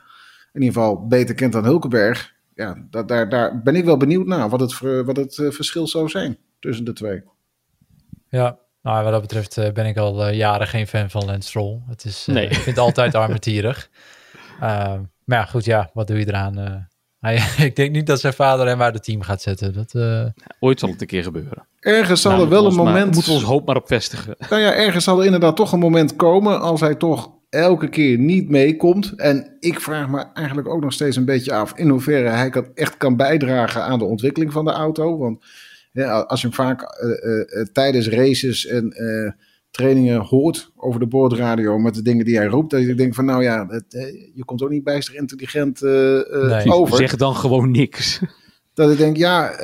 in 0.52 0.62
ieder 0.62 0.75
geval 0.75 1.06
beter 1.06 1.34
kent 1.34 1.52
dan 1.52 1.64
Hulkenberg. 1.64 2.34
Ja, 2.54 2.87
daar, 2.90 3.06
daar, 3.06 3.28
daar 3.28 3.62
ben 3.62 3.76
ik 3.76 3.84
wel 3.84 3.96
benieuwd 3.96 4.26
naar 4.26 4.49
wat 4.49 4.61
het, 4.61 4.78
wat 5.04 5.16
het 5.16 5.38
eh, 5.38 5.50
verschil 5.50 5.87
zou 5.87 6.08
zijn 6.08 6.38
tussen 6.61 6.84
de 6.84 6.92
twee. 6.92 7.23
Ja, 8.28 8.58
nou, 8.82 9.02
wat 9.02 9.12
dat 9.12 9.20
betreft 9.20 9.58
eh, 9.58 9.73
ben 9.73 9.87
ik 9.87 9.96
al 9.96 10.28
uh, 10.28 10.34
jaren 10.34 10.66
geen 10.66 10.87
fan 10.87 11.11
van 11.11 11.25
Lance 11.25 11.49
Stroll. 11.49 11.80
Het 11.87 12.04
is, 12.04 12.26
nee. 12.26 12.44
Ik 12.44 12.54
vind 12.54 12.66
het 12.66 12.78
altijd 12.78 13.14
armetierig. 13.14 13.90
Uh, 14.56 14.61
maar 15.25 15.38
ja, 15.38 15.44
goed, 15.44 15.64
ja, 15.64 15.90
wat 15.92 16.06
doe 16.06 16.18
je 16.18 16.28
eraan? 16.28 16.88
ik 17.69 17.76
denk 17.76 17.93
niet 17.93 18.07
dat 18.07 18.21
zijn 18.21 18.33
vader 18.33 18.66
hem 18.66 18.83
uit 18.83 18.95
het 18.95 19.04
team 19.04 19.23
gaat 19.23 19.43
zetten. 19.43 19.73
Dat, 19.73 19.93
uh... 19.97 20.26
ooit 20.61 20.81
zal 20.81 20.88
het 20.88 21.00
een 21.00 21.07
keer 21.07 21.23
gebeuren. 21.23 21.66
Ergens 21.81 22.21
zal 22.21 22.31
nou, 22.31 22.45
er 22.45 22.50
wel 22.50 22.66
een 22.66 22.75
moment... 22.75 22.95
Maar, 22.95 23.04
moeten 23.04 23.25
we 23.25 23.33
ons 23.33 23.43
hoop 23.43 23.66
maar 23.66 23.76
op 23.76 23.87
vestigen. 23.87 24.37
Nou 24.51 24.62
ja, 24.62 24.75
ergens 24.75 25.05
zal 25.05 25.18
er 25.18 25.25
inderdaad 25.25 25.57
toch 25.57 25.72
een 25.72 25.79
moment 25.79 26.16
komen... 26.16 26.61
als 26.61 26.81
hij 26.81 26.94
toch 26.94 27.31
elke 27.51 27.88
keer 27.88 28.18
niet 28.18 28.48
meekomt. 28.48 29.12
En 29.16 29.57
ik 29.61 29.81
vraag 29.81 30.09
me 30.09 30.25
eigenlijk 30.35 30.68
ook 30.68 30.81
nog 30.81 30.92
steeds 30.92 31.16
een 31.16 31.25
beetje 31.25 31.55
af... 31.55 31.72
in 31.77 31.88
hoeverre 31.88 32.29
hij 32.29 32.51
kan, 32.51 32.66
echt 32.75 32.96
kan 32.96 33.16
bijdragen 33.16 33.83
aan 33.83 33.98
de 33.98 34.05
ontwikkeling 34.05 34.53
van 34.53 34.64
de 34.64 34.72
auto. 34.72 35.18
Want 35.18 35.44
ja, 35.92 36.20
als 36.20 36.40
je 36.40 36.46
hem 36.46 36.57
vaak 36.57 36.83
uh, 36.83 37.11
uh, 37.11 37.64
tijdens 37.72 38.09
races 38.09 38.66
en 38.66 38.94
trainingen 39.74 40.20
hoort 40.20 40.70
over 40.76 41.00
de 41.00 41.06
boordradio 41.06 41.78
met 41.78 41.94
de 41.94 42.02
dingen 42.02 42.24
die 42.24 42.37
hij 42.37 42.46
roept. 42.46 42.70
Dat 42.70 42.80
ik 42.80 42.96
denk 42.96 43.14
van 43.14 43.24
nou 43.24 43.42
ja, 43.42 43.66
het, 43.68 43.84
je 44.34 44.44
komt 44.44 44.62
ook 44.62 44.70
niet 44.70 44.84
bijster 44.84 45.14
intelligent 45.14 45.82
uh, 45.82 45.90
nee, 46.46 46.72
over. 46.72 46.96
Zeg 46.96 47.16
dan 47.16 47.37
gewoon 47.37 47.70
niks. 47.70 48.20
Dat 48.74 48.90
ik 48.90 48.98
denk, 48.98 49.16
ja, 49.16 49.52
uh, 49.52 49.58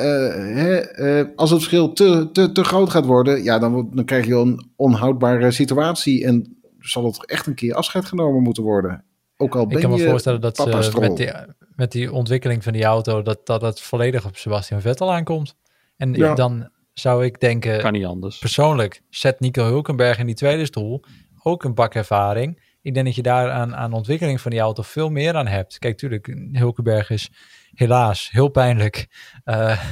hè, 0.54 0.98
uh, 1.20 1.28
als 1.36 1.50
het 1.50 1.58
verschil 1.58 1.92
te, 1.92 2.28
te, 2.32 2.52
te 2.52 2.64
groot 2.64 2.90
gaat 2.90 3.06
worden, 3.06 3.42
ja, 3.42 3.58
dan, 3.58 3.90
dan 3.92 4.04
krijg 4.04 4.26
je 4.26 4.34
een 4.34 4.70
onhoudbare 4.76 5.50
situatie. 5.50 6.24
En 6.24 6.56
zal 6.80 7.04
het 7.04 7.26
echt 7.26 7.46
een 7.46 7.54
keer 7.54 7.74
afscheid 7.74 8.04
genomen 8.04 8.42
moeten 8.42 8.62
worden. 8.62 9.04
Ook 9.36 9.56
al 9.56 9.66
ben 9.66 9.76
ik 9.76 9.82
kan 9.82 9.90
me 9.90 10.04
voorstellen 10.04 10.40
dat 10.40 10.66
met, 10.98 11.16
die, 11.16 11.30
met 11.74 11.92
die 11.92 12.12
ontwikkeling 12.12 12.62
van 12.62 12.72
die 12.72 12.84
auto, 12.84 13.22
dat, 13.22 13.46
dat 13.46 13.62
het 13.62 13.80
volledig 13.80 14.26
op 14.26 14.36
Sebastian 14.36 14.80
Vettel 14.80 15.12
aankomt. 15.12 15.56
En 15.96 16.12
ja. 16.12 16.34
dan 16.34 16.70
zou 17.00 17.24
ik 17.24 17.40
denken... 17.40 17.78
Kan 17.78 17.92
niet 17.92 18.04
anders. 18.04 18.38
Persoonlijk, 18.38 19.02
zet 19.08 19.40
Nico 19.40 19.64
Hulkenberg 19.64 20.18
in 20.18 20.26
die 20.26 20.34
tweede 20.34 20.64
stoel. 20.64 21.04
Ook 21.42 21.64
een 21.64 21.74
bakervaring. 21.74 22.68
Ik 22.82 22.94
denk 22.94 23.06
dat 23.06 23.14
je 23.14 23.22
daar 23.22 23.50
aan, 23.50 23.76
aan 23.76 23.92
ontwikkeling 23.92 24.40
van 24.40 24.50
die 24.50 24.60
auto 24.60 24.82
veel 24.82 25.10
meer 25.10 25.34
aan 25.34 25.46
hebt. 25.46 25.78
Kijk, 25.78 25.96
tuurlijk, 25.96 26.26
Hulkenberg 26.52 27.10
is 27.10 27.30
helaas 27.74 28.30
heel 28.30 28.48
pijnlijk 28.48 29.08
uh, 29.44 29.84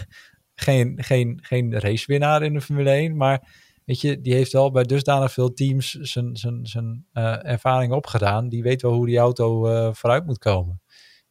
geen, 0.55 1.05
geen, 1.05 1.39
geen 1.43 1.81
racewinnaar 1.81 2.43
in 2.43 2.53
de 2.53 2.61
Formule 2.61 2.91
1. 2.91 3.17
Maar 3.17 3.49
weet 3.85 4.01
je, 4.01 4.21
die 4.21 4.35
heeft 4.35 4.53
wel 4.53 4.71
bij 4.71 4.83
dusdanig 4.83 5.33
veel 5.33 5.53
teams 5.53 5.91
zijn, 5.91 6.37
zijn, 6.37 6.67
zijn 6.67 7.07
uh, 7.13 7.45
ervaring 7.45 7.93
opgedaan. 7.93 8.49
Die 8.49 8.63
weet 8.63 8.83
wel 8.83 8.93
hoe 8.93 9.07
die 9.07 9.19
auto 9.19 9.69
uh, 9.69 9.95
vooruit 9.95 10.27
moet 10.27 10.39
komen. 10.39 10.83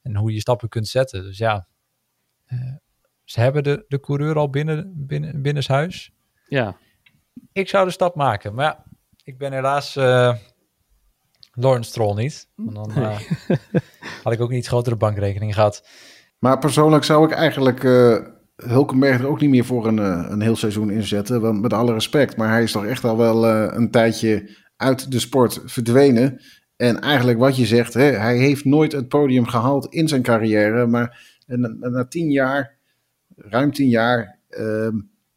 En 0.01 0.15
hoe 0.15 0.33
je 0.33 0.39
stappen 0.39 0.69
kunt 0.69 0.87
zetten. 0.87 1.23
Dus 1.23 1.37
ja, 1.37 1.67
ze 3.27 3.39
hebben 3.39 3.63
de, 3.63 3.85
de 3.87 3.99
coureur 3.99 4.37
al 4.37 4.49
binnen, 4.49 4.93
binnen, 4.95 5.41
binnenshuis. 5.41 6.11
Ja. 6.47 6.77
Ik 7.51 7.69
zou 7.69 7.85
de 7.85 7.91
stap 7.91 8.15
maken. 8.15 8.53
Maar 8.53 8.65
ja, 8.65 8.83
ik 9.23 9.37
ben 9.37 9.53
helaas 9.53 9.95
uh, 9.95 10.33
Lawrence 11.51 11.89
Stroll 11.89 12.15
niet. 12.15 12.49
Want 12.55 12.75
dan 12.75 13.03
uh, 13.03 13.19
had 14.23 14.33
ik 14.33 14.41
ook 14.41 14.49
een 14.49 14.57
iets 14.57 14.67
grotere 14.67 14.95
bankrekening 14.95 15.53
gehad. 15.53 15.87
Maar 16.39 16.59
persoonlijk 16.59 17.03
zou 17.03 17.25
ik 17.25 17.31
eigenlijk 17.31 17.83
uh, 17.83 18.17
Hulkenberg 18.55 19.19
er 19.19 19.27
ook 19.27 19.41
niet 19.41 19.49
meer 19.49 19.65
voor 19.65 19.87
een, 19.87 19.97
een 20.31 20.41
heel 20.41 20.55
seizoen 20.55 20.89
inzetten. 20.91 21.41
Want 21.41 21.61
met 21.61 21.73
alle 21.73 21.93
respect, 21.93 22.37
maar 22.37 22.49
hij 22.49 22.63
is 22.63 22.71
toch 22.71 22.85
echt 22.85 23.03
al 23.03 23.17
wel 23.17 23.47
een 23.47 23.91
tijdje 23.91 24.55
uit 24.75 25.11
de 25.11 25.19
sport 25.19 25.61
verdwenen. 25.65 26.41
En 26.75 26.99
eigenlijk 27.01 27.39
wat 27.39 27.57
je 27.57 27.65
zegt, 27.65 27.93
hè, 27.93 28.03
hij 28.03 28.37
heeft 28.37 28.65
nooit 28.65 28.91
het 28.91 29.07
podium 29.07 29.47
gehaald 29.47 29.93
in 29.93 30.07
zijn 30.07 30.21
carrière. 30.21 30.85
Maar 30.85 31.35
na, 31.45 31.89
na 31.89 32.05
tien 32.07 32.31
jaar 32.31 32.76
ruim 33.37 33.71
tien 33.71 33.89
jaar 33.89 34.39
uh, 34.49 34.87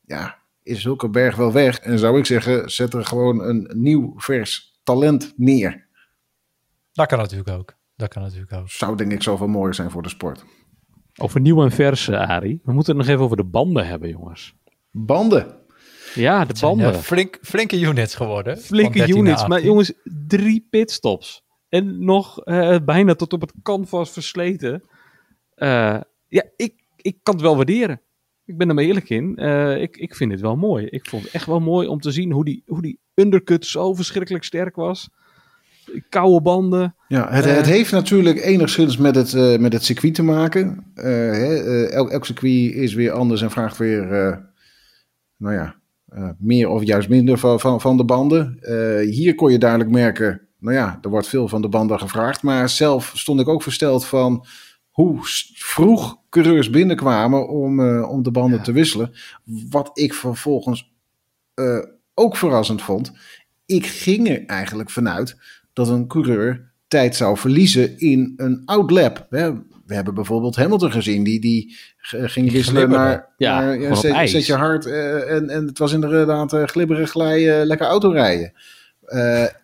ja, 0.05 0.39
is 0.63 0.85
Hulkenberg 0.85 1.37
wel 1.37 1.53
weg. 1.53 1.79
En 1.79 1.99
zou 1.99 2.19
ik 2.19 2.27
zeggen, 2.27 2.71
zet 2.71 2.95
er 2.95 3.05
gewoon 3.05 3.43
een 3.43 3.71
nieuw 3.75 4.15
vers 4.17 4.79
talent 4.83 5.33
neer. 5.37 5.89
Dat 6.93 7.07
kan 7.07 7.19
natuurlijk 7.19 7.51
ook. 7.51 7.75
Dat 7.97 8.09
kan 8.09 8.23
natuurlijk 8.23 8.53
ook. 8.53 8.71
Zou 8.71 8.97
denk 8.97 9.13
ik 9.13 9.23
zoveel 9.23 9.49
mooier 9.49 9.75
zijn 9.75 9.91
voor 9.91 10.03
de 10.03 10.09
sport. 10.09 10.45
Over 11.17 11.41
nieuw 11.41 11.63
en 11.63 11.71
vers, 11.71 12.09
uh, 12.09 12.29
Arie. 12.29 12.61
We 12.65 12.73
moeten 12.73 12.97
het 12.97 13.03
nog 13.03 13.13
even 13.13 13.25
over 13.25 13.37
de 13.37 13.45
banden 13.45 13.87
hebben, 13.87 14.09
jongens. 14.09 14.55
Banden? 14.91 15.59
Ja, 16.15 16.45
de 16.45 16.55
banden. 16.61 16.95
flink, 16.95 17.39
flinke 17.43 17.81
units 17.81 18.15
geworden. 18.15 18.59
Flinke 18.59 19.09
units, 19.09 19.47
maar 19.47 19.63
jongens, 19.63 19.93
drie 20.27 20.67
pitstops. 20.71 21.45
En 21.69 22.05
nog 22.05 22.47
uh, 22.47 22.77
bijna 22.85 23.15
tot 23.15 23.33
op 23.33 23.41
het 23.41 23.53
canvas 23.63 24.11
versleten. 24.11 24.83
Uh, 25.57 26.01
ja, 26.29 26.45
ik, 26.57 26.80
ik 27.03 27.17
kan 27.23 27.35
het 27.35 27.43
wel 27.43 27.57
waarderen. 27.57 28.01
Ik 28.45 28.57
ben 28.57 28.69
er 28.69 28.75
maar 28.75 28.85
eerlijk 28.85 29.11
in. 29.11 29.37
Uh, 29.37 29.81
ik, 29.83 29.97
ik 29.97 30.15
vind 30.15 30.33
het 30.33 30.41
wel 30.41 30.57
mooi. 30.57 30.87
Ik 30.87 31.09
vond 31.09 31.23
het 31.23 31.33
echt 31.33 31.47
wel 31.47 31.61
mooi 31.61 31.89
om 31.89 32.01
te 32.01 32.11
zien 32.11 32.33
hoe 32.33 32.45
die, 32.45 32.63
hoe 32.67 32.83
die 32.83 32.99
undercut 33.15 33.67
zo 33.67 33.95
verschrikkelijk 33.95 34.45
sterk 34.45 34.77
was. 34.77 35.09
Koude 36.09 36.43
banden. 36.43 36.95
Ja, 37.09 37.31
het, 37.31 37.47
uh, 37.47 37.55
het 37.55 37.67
heeft 37.67 37.93
natuurlijk 37.93 38.41
enigszins 38.41 38.97
met 38.97 39.15
het, 39.15 39.33
uh, 39.33 39.59
met 39.59 39.73
het 39.73 39.85
circuit 39.85 40.15
te 40.15 40.23
maken. 40.23 40.91
Hè, 40.95 41.87
elk, 41.87 42.11
elk 42.11 42.25
circuit 42.25 42.75
is 42.75 42.95
weer 42.95 43.13
anders 43.13 43.43
en 43.43 43.51
vraagt 43.51 43.77
weer, 43.77 44.07
nou 45.37 45.55
ja, 45.55 45.75
meer 46.39 46.69
of 46.69 46.83
juist 46.83 47.09
minder 47.09 47.39
van, 47.39 47.61
van, 47.61 47.81
van 47.81 47.97
de 47.97 48.05
banden. 48.05 48.59
hier 49.11 49.35
kon 49.35 49.53
je 49.53 49.59
duidelijk 49.59 49.91
merken, 49.91 50.49
nou 50.59 50.77
ja, 50.77 50.99
er 51.03 51.11
wordt 51.11 51.29
veel 51.29 51.49
van 51.49 51.63
de 51.63 51.69
banden 51.69 51.99
gevraagd. 51.99 52.43
Maar 52.43 52.69
zelf 52.69 53.13
stond 53.15 53.41
ik 53.41 53.49
ook 53.49 53.63
versteld 53.63 54.07
van 54.07 54.47
hoe 55.01 55.19
vroeg 55.55 56.19
coureurs 56.31 56.71
binnenkwamen 56.71 57.49
om, 57.49 57.81
uh, 57.81 58.11
om 58.11 58.23
de 58.23 58.31
banden 58.31 58.63
te 58.63 58.73
wisselen. 58.73 59.13
Wat 59.71 59.91
ik 59.95 60.15
vervolgens 60.15 60.93
uh, 61.55 61.85
ook 62.15 62.37
verrassend 62.37 62.83
vond. 62.83 63.13
Ik 63.67 63.87
ging 63.87 64.29
er 64.29 64.47
eigenlijk 64.47 64.91
vanuit 64.91 65.37
dat 65.73 65.89
een 65.89 66.07
coureur 66.07 66.73
tijd 66.89 67.17
zou 67.17 67.37
verliezen 67.37 67.99
in 67.99 68.35
een 68.37 68.63
outlap. 68.65 69.27
We 69.31 69.95
hebben 69.95 70.15
bijvoorbeeld 70.15 70.57
Hamilton 70.57 70.93
gezien, 70.93 71.25
die, 71.25 71.41
die 71.41 71.77
ging 72.01 72.53
wisselen 72.53 72.91
naar, 72.91 73.29
ja, 73.37 73.61
naar 73.61 73.81
ja, 73.81 73.95
zet, 73.95 74.31
zet, 74.31 74.47
je 74.47 74.55
hard 74.55 74.87
uh, 74.87 75.31
en, 75.31 75.49
en 75.49 75.67
het 75.67 75.79
was 75.79 75.93
inderdaad 75.93 76.53
glibberig 76.53 77.11
glij, 77.11 77.65
lekker 77.65 77.87
autorijden. 77.87 78.53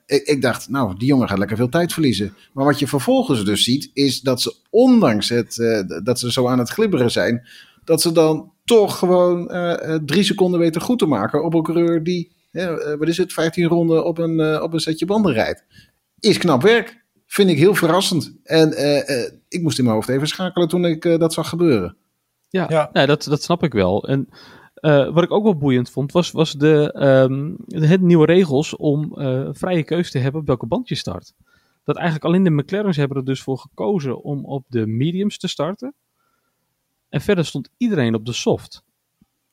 Ik, 0.07 0.23
ik, 0.23 0.43
dacht, 0.43 0.69
nou, 0.69 0.99
die 0.99 1.09
jongen 1.09 1.29
gaat 1.29 1.39
lekker 1.39 1.57
veel 1.57 1.69
tijd 1.69 1.93
verliezen. 1.93 2.35
Maar 2.53 2.65
wat 2.65 2.79
je 2.79 2.87
vervolgens 2.87 3.45
dus 3.45 3.65
ziet, 3.65 3.91
is 3.93 4.21
dat 4.21 4.41
ze 4.41 4.55
ondanks 4.71 5.29
het, 5.29 5.57
dat 6.05 6.19
ze 6.19 6.33
zo 6.33 6.49
aan 6.49 6.59
het 6.59 6.69
glibberen 6.69 7.11
zijn, 7.11 7.49
dat 7.85 8.03
ze 8.03 8.13
dan 8.13 8.53
toch 8.65 8.99
gewoon 8.99 9.51
drie 10.07 10.23
seconden 10.23 10.61
weten 10.61 10.81
goed 10.81 10.99
te 10.99 11.07
maken 11.07 11.45
op 11.45 11.55
een 11.55 11.63
coureur 11.63 12.03
die, 12.03 12.33
wat 12.99 13.09
is 13.09 13.17
het, 13.17 13.33
15 13.33 13.67
ronden 13.67 14.05
op 14.05 14.19
een, 14.19 14.63
op 14.63 14.73
een 14.73 14.81
setje 14.81 15.07
banden 15.07 15.33
rijdt. 15.33 15.65
Is 16.21 16.39
knap 16.39 16.63
werk. 16.63 17.05
Vind 17.27 17.51
ik 17.51 17.59
heel 17.59 17.75
verrassend. 17.75 18.33
En 18.43 18.73
uh, 18.73 19.09
uh, 19.09 19.31
ik 19.49 19.63
moest 19.63 19.79
in 19.79 19.85
mijn 19.85 19.97
hoofd 19.97 20.09
even 20.09 20.27
schakelen 20.27 20.69
toen 20.69 20.85
ik 20.85 21.05
uh, 21.05 21.19
dat 21.19 21.33
zag 21.33 21.49
gebeuren. 21.49 21.97
Ja, 22.49 22.67
ja. 22.69 22.91
Nee, 22.93 23.07
dat, 23.07 23.25
dat 23.25 23.43
snap 23.43 23.63
ik 23.63 23.73
wel. 23.73 24.09
En 24.09 24.29
wat 24.81 25.23
ik 25.23 25.31
ook 25.31 25.43
wel 25.43 25.57
boeiend 25.57 25.91
vond, 25.91 26.13
was, 26.13 26.31
was 26.31 26.53
de, 26.53 26.95
um, 27.31 27.57
de 27.67 27.99
nieuwe 28.01 28.27
regels 28.27 28.77
om 28.77 29.13
vrije 29.53 29.85
keuze 29.85 30.11
te 30.11 30.19
hebben 30.19 30.41
op 30.41 30.47
welke 30.47 30.67
band 30.67 30.89
je 30.89 30.95
start. 30.95 31.33
Dat 31.85 31.97
eigenlijk 31.97 32.27
alleen 32.27 32.45
de 32.45 32.51
McLaren's 32.51 32.97
hebben 32.97 33.17
er 33.17 33.25
dus 33.25 33.43
voor 33.43 33.59
gekozen 33.59 34.23
om 34.23 34.45
op 34.45 34.65
de 34.69 34.87
mediums 34.87 35.39
te 35.39 35.49
starten. 35.49 35.95
En 37.09 37.21
verder 37.21 37.45
stond 37.45 37.69
iedereen 37.77 38.15
op 38.15 38.27
de 38.27 38.33
soft. 38.33 38.83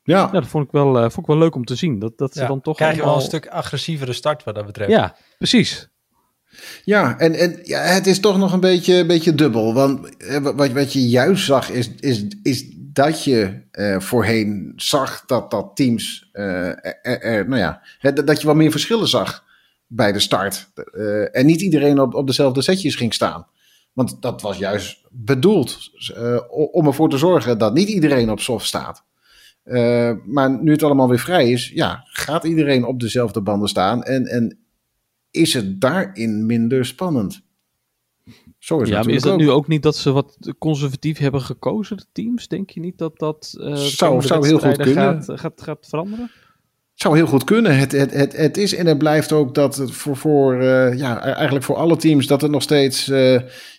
Ja. 0.04 0.18
ja 0.18 0.28
dat 0.28 0.48
vond 0.48 0.66
ik, 0.66 0.72
wel, 0.72 0.94
vond 0.94 1.18
ik 1.18 1.26
wel 1.26 1.38
leuk 1.38 1.56
om 1.56 1.66
te 1.66 1.76
zien. 1.76 2.00
Dat, 2.00 2.18
dat 2.18 2.34
ze 2.34 2.46
dan 2.46 2.62
toch 2.62 2.76
krijg 2.76 2.96
je 2.96 3.04
wel 3.04 3.16
een 3.16 3.22
stuk 3.22 3.48
agressievere 3.48 4.14
start 4.14 4.44
wat 4.44 4.56
dat 4.56 4.66
betreft. 4.66 4.92
Ja, 4.92 5.16
precies. 5.38 5.90
Ja, 6.84 7.18
en, 7.18 7.34
en 7.34 7.60
ja, 7.64 7.80
het 7.80 8.08
is 8.08 8.20
toch 8.20 8.38
nog 8.38 8.54
een 8.54 8.60
beetje, 8.60 9.06
beetje 9.06 9.36
dubbel. 9.36 9.74
Want 9.74 10.18
eh, 10.18 10.38
wat, 10.38 10.72
wat 10.72 10.94
je 10.94 11.10
juist 11.10 11.46
zag, 11.46 11.70
is, 11.70 11.90
is, 11.96 12.26
is 12.44 12.76
dat 12.94 13.24
je 13.24 13.62
uh, 13.72 14.00
voorheen 14.00 14.74
zag 14.76 15.26
dat, 15.26 15.52
dat 15.52 15.72
teams, 15.76 16.30
uh, 16.34 16.68
er, 17.02 17.48
nou 17.48 17.62
ja, 17.62 17.82
dat 18.14 18.42
je 18.42 18.48
wat 18.48 18.56
meer 18.56 18.72
verschillen 18.72 19.08
zag 19.08 19.44
bij 19.88 20.12
de 20.12 20.20
start. 20.20 20.70
Uh, 20.94 21.36
en 21.36 21.46
niet 21.46 21.62
iedereen 21.62 22.00
op, 22.00 22.14
op 22.14 22.28
dezelfde 22.28 22.62
setjes 22.62 22.96
ging 22.96 23.14
staan. 23.14 23.48
Want 23.94 24.22
dat 24.22 24.42
was 24.42 24.58
juist 24.58 25.06
bedoeld 25.12 25.92
om 26.72 26.88
ervoor 26.88 27.10
te 27.10 27.18
zorgen 27.18 27.58
dat 27.58 27.74
niet 27.74 27.90
iedereen 27.90 28.30
op 28.30 28.40
soft 28.40 28.66
staat. 28.66 29.04
maar 30.26 30.62
nu 30.62 30.72
het 30.72 30.84
allemaal 30.84 31.10
weer 31.10 31.20
vrij 31.20 31.52
is, 31.52 31.70
ja, 31.70 32.04
gaat 32.06 32.44
iedereen 32.44 32.86
op 32.86 33.00
dezelfde 33.00 33.42
banden 33.42 33.70
staan. 33.70 34.04
En, 34.04 34.26
en 34.26 34.58
is 35.32 35.54
het 35.54 35.82
daarin 35.82 36.46
minder 36.46 36.86
spannend. 36.86 37.42
Zo 38.64 38.80
is 38.80 38.90
ja, 38.90 39.04
maar 39.04 39.14
is 39.14 39.22
dat 39.22 39.38
nu 39.38 39.50
ook 39.50 39.68
niet 39.68 39.84
dat 39.84 39.96
ze 39.96 40.12
wat 40.12 40.38
conservatief 40.58 41.18
hebben 41.18 41.42
gekozen, 41.42 41.98
de 41.98 42.06
teams? 42.12 42.48
Denk 42.48 42.70
je 42.70 42.80
niet 42.80 42.98
dat 42.98 43.20
dat 43.20 43.56
uh, 43.58 43.76
zou, 43.76 44.22
zou 44.22 44.48
heel 44.48 44.60
goed 44.60 44.78
kunnen. 44.78 45.24
Gaat, 45.24 45.40
gaat, 45.40 45.62
gaat 45.62 45.88
veranderen? 45.90 46.32
Zou 46.94 47.16
heel 47.16 47.26
goed 47.26 47.44
kunnen. 47.44 47.78
Het, 47.78 47.92
het, 47.92 48.14
het, 48.14 48.38
het 48.38 48.58
is 48.58 48.76
en 48.76 48.86
het 48.86 48.98
blijft 48.98 49.32
ook 49.32 49.56
dat 49.56 49.76
het 49.76 49.92
voor, 49.92 50.18
voor 50.18 50.62
uh, 50.62 50.98
ja, 50.98 51.20
eigenlijk 51.22 51.66
voor 51.66 51.76
alle 51.76 51.98
teams 51.98 52.28
dat 52.28 52.42
het 52.42 52.52
nog 52.52 52.62
steeds. 52.62 53.10
Uh, 53.10 53.18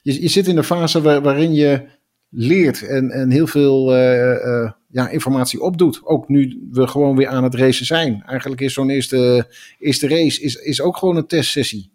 je, 0.02 0.22
je 0.22 0.28
zit 0.28 0.46
in 0.46 0.56
een 0.56 0.64
fase 0.64 1.02
waar, 1.02 1.22
waarin 1.22 1.54
je 1.54 1.86
leert 2.28 2.86
en, 2.86 3.10
en 3.10 3.30
heel 3.30 3.46
veel 3.46 3.96
uh, 3.96 4.70
ja, 4.88 5.08
informatie 5.08 5.60
opdoet. 5.60 6.00
Ook 6.04 6.28
nu 6.28 6.68
we 6.70 6.86
gewoon 6.86 7.16
weer 7.16 7.28
aan 7.28 7.44
het 7.44 7.54
racen 7.54 7.86
zijn. 7.86 8.22
Eigenlijk 8.26 8.60
is 8.60 8.72
zo'n 8.72 8.90
eerste, 8.90 9.46
eerste 9.78 10.08
race 10.08 10.40
is, 10.40 10.54
is 10.54 10.80
ook 10.80 10.96
gewoon 10.96 11.16
een 11.16 11.26
testsessie. 11.26 11.92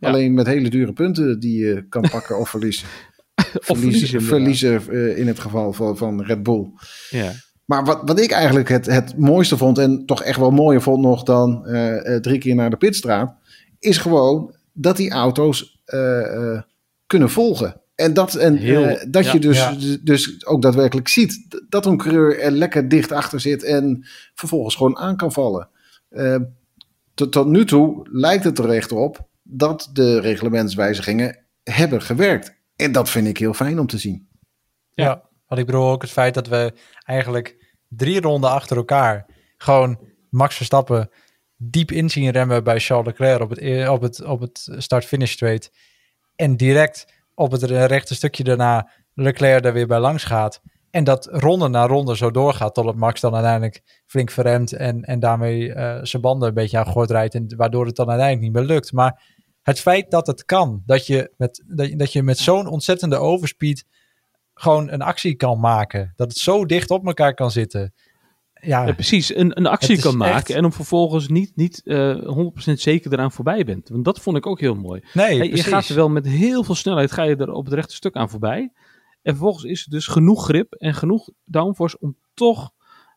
Alleen 0.00 0.34
met 0.34 0.46
hele 0.46 0.70
dure 0.70 0.92
punten 0.92 1.40
die 1.40 1.64
je 1.64 1.86
kan 1.88 2.08
pakken 2.10 2.38
of 2.38 2.48
verliezen. 2.48 2.86
of 3.54 3.78
verliezen, 3.78 4.22
verliezen 4.22 4.82
uh, 4.90 5.18
in 5.18 5.26
het 5.26 5.38
geval 5.38 5.72
van, 5.72 5.96
van 5.96 6.22
Red 6.22 6.42
Bull. 6.42 6.70
Ja. 7.10 7.32
Maar 7.64 7.84
wat, 7.84 8.00
wat 8.04 8.20
ik 8.20 8.30
eigenlijk 8.30 8.68
het, 8.68 8.86
het 8.86 9.18
mooiste 9.18 9.56
vond, 9.56 9.78
en 9.78 10.06
toch 10.06 10.22
echt 10.22 10.38
wel 10.38 10.50
mooier 10.50 10.82
vond 10.82 11.02
nog 11.02 11.22
dan 11.22 11.62
uh, 11.66 12.16
drie 12.16 12.38
keer 12.38 12.54
naar 12.54 12.70
de 12.70 12.76
pitstraat, 12.76 13.34
is 13.78 13.98
gewoon 13.98 14.54
dat 14.72 14.96
die 14.96 15.10
auto's 15.10 15.80
uh, 15.86 16.60
kunnen 17.06 17.30
volgen. 17.30 17.80
En 17.94 18.14
dat, 18.14 18.34
en, 18.34 18.56
Heel, 18.56 18.98
dat 19.08 19.30
je 19.30 19.38
dus, 19.38 19.68
dus 20.02 20.46
ook 20.46 20.62
daadwerkelijk 20.62 21.08
ziet 21.08 21.60
dat 21.68 21.86
een 21.86 21.96
coureur 21.96 22.40
er 22.40 22.50
lekker 22.50 22.88
dicht 22.88 23.12
achter 23.12 23.40
zit 23.40 23.62
en 23.62 24.06
vervolgens 24.34 24.74
gewoon 24.74 24.98
aan 24.98 25.16
kan 25.16 25.32
vallen. 25.32 25.68
tot, 27.14 27.32
tot 27.32 27.46
nu 27.46 27.64
toe 27.64 28.08
lijkt 28.10 28.44
het 28.44 28.58
er 28.58 28.70
echt 28.70 28.92
op 28.92 29.28
dat 29.50 29.90
de 29.92 30.20
reglementswijzigingen 30.20 31.46
hebben 31.62 32.02
gewerkt. 32.02 32.58
En 32.76 32.92
dat 32.92 33.10
vind 33.10 33.26
ik 33.26 33.38
heel 33.38 33.54
fijn 33.54 33.78
om 33.78 33.86
te 33.86 33.98
zien. 33.98 34.28
Ja, 34.94 35.28
want 35.46 35.60
ik 35.60 35.66
bedoel 35.66 35.88
ook 35.88 36.02
het 36.02 36.10
feit 36.10 36.34
dat 36.34 36.48
we 36.48 36.72
eigenlijk 37.04 37.74
drie 37.88 38.20
ronden 38.20 38.50
achter 38.50 38.76
elkaar 38.76 39.26
gewoon 39.56 40.00
Max 40.30 40.56
Verstappen 40.56 41.10
diep 41.56 41.90
in 41.90 42.10
zien 42.10 42.30
remmen 42.30 42.64
bij 42.64 42.80
Charles 42.80 43.06
Leclerc 43.06 43.40
op 43.40 43.50
het, 43.50 43.58
e- 43.58 43.88
op 43.88 44.00
het, 44.00 44.24
op 44.24 44.40
het 44.40 44.68
start-finish 44.76 45.32
straight. 45.32 45.72
En 46.36 46.56
direct 46.56 47.06
op 47.34 47.50
het 47.50 47.62
rechte 47.62 48.14
stukje 48.14 48.44
daarna 48.44 48.90
Leclerc 49.14 49.64
er 49.64 49.72
weer 49.72 49.86
bij 49.86 49.98
langs 49.98 50.24
gaat. 50.24 50.60
En 50.90 51.04
dat 51.04 51.28
ronde 51.30 51.68
na 51.68 51.86
ronde 51.86 52.16
zo 52.16 52.30
doorgaat 52.30 52.74
totdat 52.74 52.94
Max 52.94 53.20
dan 53.20 53.34
uiteindelijk 53.34 54.02
flink 54.06 54.30
verremt 54.30 54.72
en, 54.72 55.02
en 55.02 55.20
daarmee 55.20 55.68
uh, 55.68 55.98
zijn 56.02 56.22
banden 56.22 56.48
een 56.48 56.54
beetje 56.54 56.78
aan 56.78 56.86
gort 56.86 57.10
rijdt. 57.10 57.34
En 57.34 57.56
waardoor 57.56 57.86
het 57.86 57.96
dan 57.96 58.08
uiteindelijk 58.08 58.46
niet 58.46 58.62
meer 58.62 58.74
lukt. 58.74 58.92
Maar 58.92 59.22
het 59.62 59.80
feit 59.80 60.10
dat 60.10 60.26
het 60.26 60.44
kan, 60.44 60.82
dat 60.86 61.06
je 61.06 61.32
met, 61.36 61.64
dat, 61.66 61.98
dat 61.98 62.12
je 62.12 62.22
met 62.22 62.38
zo'n 62.38 62.66
ontzettende 62.66 63.16
overspeed 63.16 63.84
gewoon 64.54 64.90
een 64.90 65.02
actie 65.02 65.34
kan 65.34 65.60
maken. 65.60 66.12
Dat 66.16 66.28
het 66.28 66.38
zo 66.38 66.66
dicht 66.66 66.90
op 66.90 67.06
elkaar 67.06 67.34
kan 67.34 67.50
zitten. 67.50 67.94
Ja, 68.62 68.92
precies, 68.92 69.34
een, 69.34 69.58
een 69.58 69.66
actie 69.66 70.00
kan 70.00 70.16
maken 70.16 70.54
en 70.54 70.64
om 70.64 70.72
vervolgens 70.72 71.28
niet, 71.28 71.56
niet 71.56 71.80
uh, 71.84 72.10
eh, 72.10 72.52
100% 72.68 72.72
zeker 72.72 73.12
eraan 73.12 73.32
voorbij 73.32 73.64
bent. 73.64 73.88
Want 73.88 74.04
dat 74.04 74.20
vond 74.20 74.36
ik 74.36 74.46
ook 74.46 74.60
heel 74.60 74.74
mooi. 74.74 75.02
Nee, 75.12 75.56
je 75.56 75.62
gaat 75.62 75.88
er 75.88 75.94
wel 75.94 76.08
met 76.08 76.26
heel 76.26 76.64
veel 76.64 76.74
snelheid 76.74 77.12
ga 77.12 77.22
je 77.22 77.36
er 77.36 77.52
op 77.52 77.64
het 77.64 77.74
rechte 77.74 77.94
stuk 77.94 78.14
aan 78.14 78.30
voorbij. 78.30 78.72
En 79.22 79.32
vervolgens 79.32 79.64
is 79.64 79.84
er 79.84 79.90
dus 79.90 80.06
genoeg 80.06 80.44
grip 80.44 80.72
en 80.72 80.94
genoeg 80.94 81.28
downforce 81.44 81.98
om 82.00 82.16
toch 82.34 82.72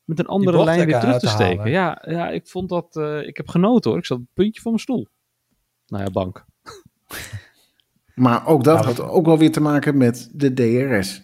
met 0.06 0.19
een 0.19 0.25
andere 0.25 0.63
lijn 0.63 0.86
weer 0.86 0.99
terug 0.99 1.19
te, 1.19 1.27
steken. 1.27 1.69
Ja, 1.69 2.01
ja, 2.06 2.29
ik 2.29 2.47
vond 2.47 2.69
dat, 2.69 2.95
uh, 2.95 3.27
ik 3.27 3.38
heb 3.38 3.47
genoten 3.47 3.89
hoor. 3.89 3.99
Ik 3.99 4.06
zat 4.06 4.17
op 4.17 4.23
het 4.23 4.34
puntje 4.34 4.62
van 4.62 4.71
mijn 4.71 4.84
stoel. 4.84 5.08
Nou 5.88 6.04
ja, 6.04 6.10
bank. 6.10 6.46
maar 8.15 8.48
ook 8.48 8.63
dat 8.63 8.86
had 8.86 9.02
ook 9.02 9.26
wel 9.26 9.38
weer 9.38 9.52
te 9.52 9.62
maken 9.62 9.98
met 9.98 10.30
de 10.34 10.54
DRS. 10.54 11.22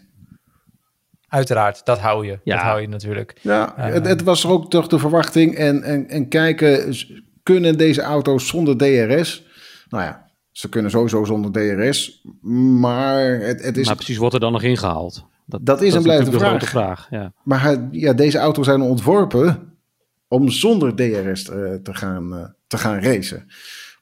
Uiteraard, 1.28 1.86
dat 1.86 2.00
hou 2.00 2.26
je. 2.26 2.40
Ja. 2.44 2.56
Dat 2.56 2.64
hou 2.64 2.82
je 2.82 2.88
natuurlijk. 2.88 3.36
Ja, 3.42 3.78
uh, 3.78 3.94
het, 3.94 4.06
het, 4.06 4.24
was 4.24 4.48
ook 4.48 4.70
toch 4.70 4.88
de 4.88 5.00
verwachting. 5.00 5.56
En, 5.56 5.84
en, 5.84 6.08
en 6.08 6.28
kijken, 6.28 6.96
kunnen 7.44 7.78
deze 7.78 8.02
auto's 8.02 8.48
zonder 8.48 8.78
DRS? 8.78 9.44
Nou 9.90 10.04
ja, 10.04 10.30
ze 10.52 10.70
kunnen 10.70 10.92
sowieso 10.92 11.24
zonder 11.26 11.52
DRS. 11.52 12.26
Maar 12.80 13.40
het, 13.40 13.64
het 13.64 13.78
is... 13.78 13.86
Maar 13.86 13.96
precies, 13.96 14.18
wordt 14.18 14.34
er 14.34 14.40
dan 14.40 14.52
nog 14.52 14.62
ingehaald? 14.62 15.26
Dat, 15.46 15.66
dat 15.66 15.82
is 15.82 15.94
een 15.94 16.04
blijvende 16.04 16.40
vraag. 16.40 16.70
vraag 16.70 17.08
ja. 17.10 17.34
Maar 17.44 17.88
ja, 17.92 18.14
deze 18.14 18.38
auto's 18.38 18.66
zijn 18.66 18.82
ontworpen 18.82 19.74
om 20.28 20.50
zonder 20.50 20.96
DRS 20.96 21.44
te, 21.44 21.80
te 21.84 21.94
gaan, 21.94 22.56
te 22.68 22.78
gaan 22.78 23.00
racen. 23.00 23.48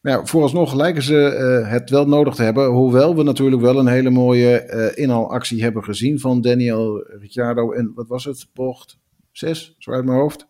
Nou 0.01 0.19
ja, 0.19 0.25
vooralsnog 0.25 0.73
lijken 0.73 1.03
ze 1.03 1.59
uh, 1.63 1.71
het 1.71 1.89
wel 1.89 2.07
nodig 2.07 2.35
te 2.35 2.43
hebben. 2.43 2.65
Hoewel 2.65 3.15
we 3.15 3.23
natuurlijk 3.23 3.61
wel 3.61 3.79
een 3.79 3.87
hele 3.87 4.09
mooie 4.09 4.69
uh, 4.73 5.03
inhaalactie 5.03 5.63
hebben 5.63 5.83
gezien 5.83 6.19
van 6.19 6.41
Daniel 6.41 7.03
Ricciardo. 7.19 7.71
En 7.71 7.91
wat 7.95 8.07
was 8.07 8.25
het? 8.25 8.47
Bocht 8.53 8.97
6, 9.31 9.75
zo 9.77 9.91
uit 9.91 10.05
mijn 10.05 10.17
hoofd. 10.17 10.47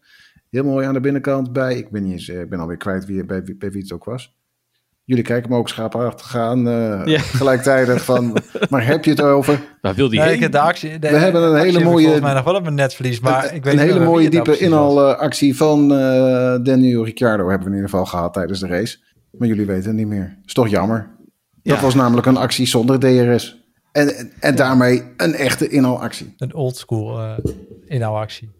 Heel 0.49 0.63
mooi 0.63 0.86
aan 0.86 0.93
de 0.93 0.99
binnenkant 0.99 1.53
bij. 1.53 1.77
Ik 1.77 1.89
ben, 1.89 2.03
niet 2.03 2.12
eens, 2.12 2.27
uh, 2.27 2.39
ik 2.39 2.49
ben 2.49 2.60
alweer 2.60 2.77
kwijt 2.77 3.05
wie, 3.05 3.25
bij, 3.25 3.43
bij 3.57 3.71
wie 3.71 3.81
het 3.81 3.91
ook 3.91 4.05
was. 4.05 4.36
Jullie 5.03 5.23
kijken 5.23 5.49
me 5.49 5.57
ook 5.57 5.69
schaapachtig 5.69 6.27
gaan 6.27 6.60
ja. 7.05 7.19
gelijktijdig 7.19 8.03
van, 8.03 8.38
maar 8.69 8.86
heb 8.86 9.05
je 9.05 9.10
het 9.10 9.21
over? 9.21 9.62
Waar 9.81 9.95
wil 9.95 10.10
die 10.10 10.19
nee, 10.19 10.49
De 10.49 10.60
actie, 10.60 10.99
we 10.99 11.07
hebben 11.07 11.43
een 11.43 11.60
hele 11.60 11.83
mooie... 11.83 12.03
Volgens 12.03 12.23
mij 12.23 12.33
nog 12.33 12.43
wel 12.43 12.55
op 12.55 12.65
een 12.65 12.75
netvlies, 12.75 13.19
maar 13.19 13.49
een, 13.49 13.55
ik 13.55 13.63
weet 13.63 13.73
Een 13.73 13.79
hele 13.79 13.99
mooie 13.99 14.29
diepe 14.29 14.57
inhaalactie 14.57 15.57
van 15.57 15.88
Daniel 16.63 17.05
Ricciardo 17.05 17.49
hebben 17.49 17.67
we 17.67 17.73
in 17.73 17.75
ieder 17.75 17.89
geval 17.89 18.05
gehad 18.05 18.33
tijdens 18.33 18.60
de 18.60 18.67
race. 18.67 18.97
Maar 19.32 19.48
jullie 19.48 19.66
weten 19.66 19.88
het 19.88 19.96
niet 19.96 20.08
meer. 20.08 20.40
Is 20.46 20.54
toch 20.54 20.68
jammer. 20.68 21.16
Dat 21.63 21.80
was 21.80 21.96
namelijk 21.96 22.28
een 22.28 22.38
actie 22.38 22.66
zonder 22.66 23.00
DRS. 23.00 23.58
En, 23.92 24.32
en, 24.40 24.56
daarmee 24.56 25.04
een 25.18 25.34
echte 25.34 25.68
inhaalactie. 25.68 26.34
Een 26.38 26.54
oldschool 26.54 27.20
uh, 27.20 27.38
inhaalactie. 27.86 28.52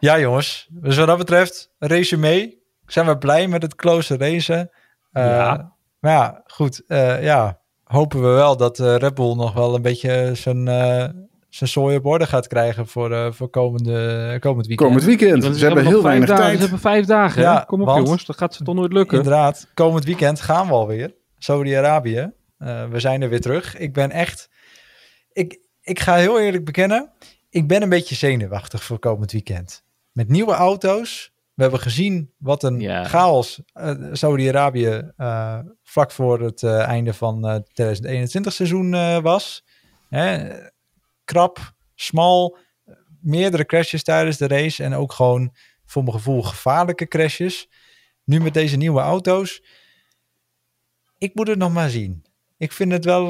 Ja, 0.00 0.18
jongens. 0.18 0.68
Dus 0.70 0.96
wat 0.96 1.06
dat 1.06 1.18
betreft, 1.18 1.70
resume. 1.78 2.58
Zijn 2.86 3.06
we 3.06 3.18
blij 3.18 3.48
met 3.48 3.62
het 3.62 3.74
close 3.74 4.16
racen. 4.16 4.70
Uh, 5.12 5.24
ja. 5.24 5.72
Maar 5.98 6.12
ja, 6.12 6.42
goed. 6.46 6.82
Uh, 6.88 7.22
ja, 7.22 7.60
hopen 7.84 8.22
we 8.22 8.28
wel 8.28 8.56
dat 8.56 8.78
uh, 8.78 8.96
Red 8.96 9.14
Bull 9.14 9.34
nog 9.34 9.52
wel 9.52 9.74
een 9.74 9.82
beetje 9.82 10.30
zijn, 10.34 10.64
zijn 11.56 11.70
zooi 11.70 11.96
op 11.96 12.06
orde 12.06 12.26
gaat 12.26 12.46
krijgen 12.46 12.86
voor, 12.86 13.34
voor 13.34 13.48
komende, 13.48 14.36
komend 14.40 14.66
weekend. 14.66 14.88
Komend 14.88 15.04
weekend. 15.04 15.56
Ze, 15.56 15.64
hebben 15.64 15.86
heel 15.86 16.02
weinig 16.02 16.28
dagen, 16.28 16.44
tijd. 16.44 16.54
Ze 16.54 16.62
hebben 16.62 16.80
vijf 16.80 17.06
dagen. 17.06 17.42
Ja, 17.42 17.64
Kom 17.66 17.82
op 17.82 17.96
jongens, 17.96 18.24
dat 18.24 18.36
gaat 18.36 18.54
ze 18.54 18.64
toch 18.64 18.74
nooit 18.74 18.92
lukken. 18.92 19.16
Inderdaad, 19.16 19.68
komend 19.74 20.04
weekend 20.04 20.40
gaan 20.40 20.66
we 20.66 20.72
alweer. 20.72 21.14
Saudi-Arabië. 21.38 22.32
we 22.90 23.00
zijn 23.00 23.22
er 23.22 23.28
weer 23.28 23.40
terug. 23.40 23.76
Ik 23.76 23.92
ben 23.92 24.10
echt... 24.10 24.48
Ik, 25.32 25.58
ik 25.80 26.00
ga 26.00 26.14
heel 26.14 26.40
eerlijk 26.40 26.64
bekennen, 26.64 27.10
ik 27.50 27.68
ben 27.68 27.82
een 27.82 27.88
beetje 27.88 28.14
zenuwachtig 28.14 28.82
voor 28.82 28.98
komend 28.98 29.32
weekend. 29.32 29.84
Met 30.12 30.28
nieuwe 30.28 30.52
auto's. 30.52 31.34
We 31.54 31.62
hebben 31.62 31.80
gezien 31.80 32.32
wat 32.38 32.62
een 32.62 33.04
chaos 33.04 33.60
uh, 33.74 33.90
Saudi-Arabië 34.12 35.10
uh, 35.18 35.58
vlak 35.82 36.10
voor 36.10 36.40
het 36.40 36.62
uh, 36.62 36.80
einde 36.80 37.14
van 37.14 37.44
het 37.44 37.74
2021 37.74 38.52
seizoen 38.52 38.90
was. 39.22 39.64
Hè? 40.08 40.48
Krap, 41.26 41.74
smal, 41.94 42.58
meerdere 43.20 43.66
crashes 43.66 44.02
tijdens 44.02 44.36
de 44.36 44.46
race 44.46 44.82
en 44.82 44.94
ook 44.94 45.12
gewoon 45.12 45.54
voor 45.84 46.02
mijn 46.02 46.16
gevoel 46.16 46.42
gevaarlijke 46.42 47.08
crashes. 47.08 47.68
Nu 48.24 48.40
met 48.40 48.54
deze 48.54 48.76
nieuwe 48.76 49.00
auto's. 49.00 49.62
Ik 51.18 51.34
moet 51.34 51.48
het 51.48 51.58
nog 51.58 51.72
maar 51.72 51.90
zien. 51.90 52.24
Ik 52.58 52.72
vind 52.72 52.92
het 52.92 53.04
wel, 53.04 53.24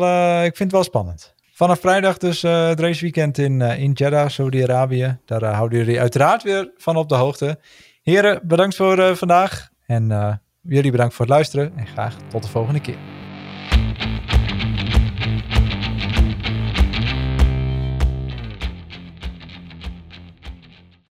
ik 0.44 0.56
vind 0.56 0.58
het 0.58 0.72
wel 0.72 0.84
spannend. 0.84 1.34
Vanaf 1.52 1.80
vrijdag 1.80 2.18
dus 2.18 2.44
uh, 2.44 2.68
het 2.68 2.80
raceweekend 2.80 3.38
in, 3.38 3.60
uh, 3.60 3.78
in 3.78 3.92
Jeddah, 3.92 4.28
Saudi-Arabië. 4.28 5.18
Daar 5.24 5.44
houden 5.44 5.78
jullie 5.78 6.00
uiteraard 6.00 6.42
weer 6.42 6.72
van 6.76 6.96
op 6.96 7.08
de 7.08 7.14
hoogte. 7.14 7.58
Heren, 8.02 8.40
bedankt 8.44 8.76
voor 8.76 9.16
vandaag. 9.16 9.68
En 9.86 10.40
jullie 10.62 10.90
bedankt 10.90 11.14
voor 11.14 11.24
het 11.24 11.34
luisteren. 11.34 11.72
En 11.76 11.86
graag 11.86 12.16
tot 12.28 12.42
de 12.42 12.48
volgende 12.48 12.80
keer. 12.80 13.25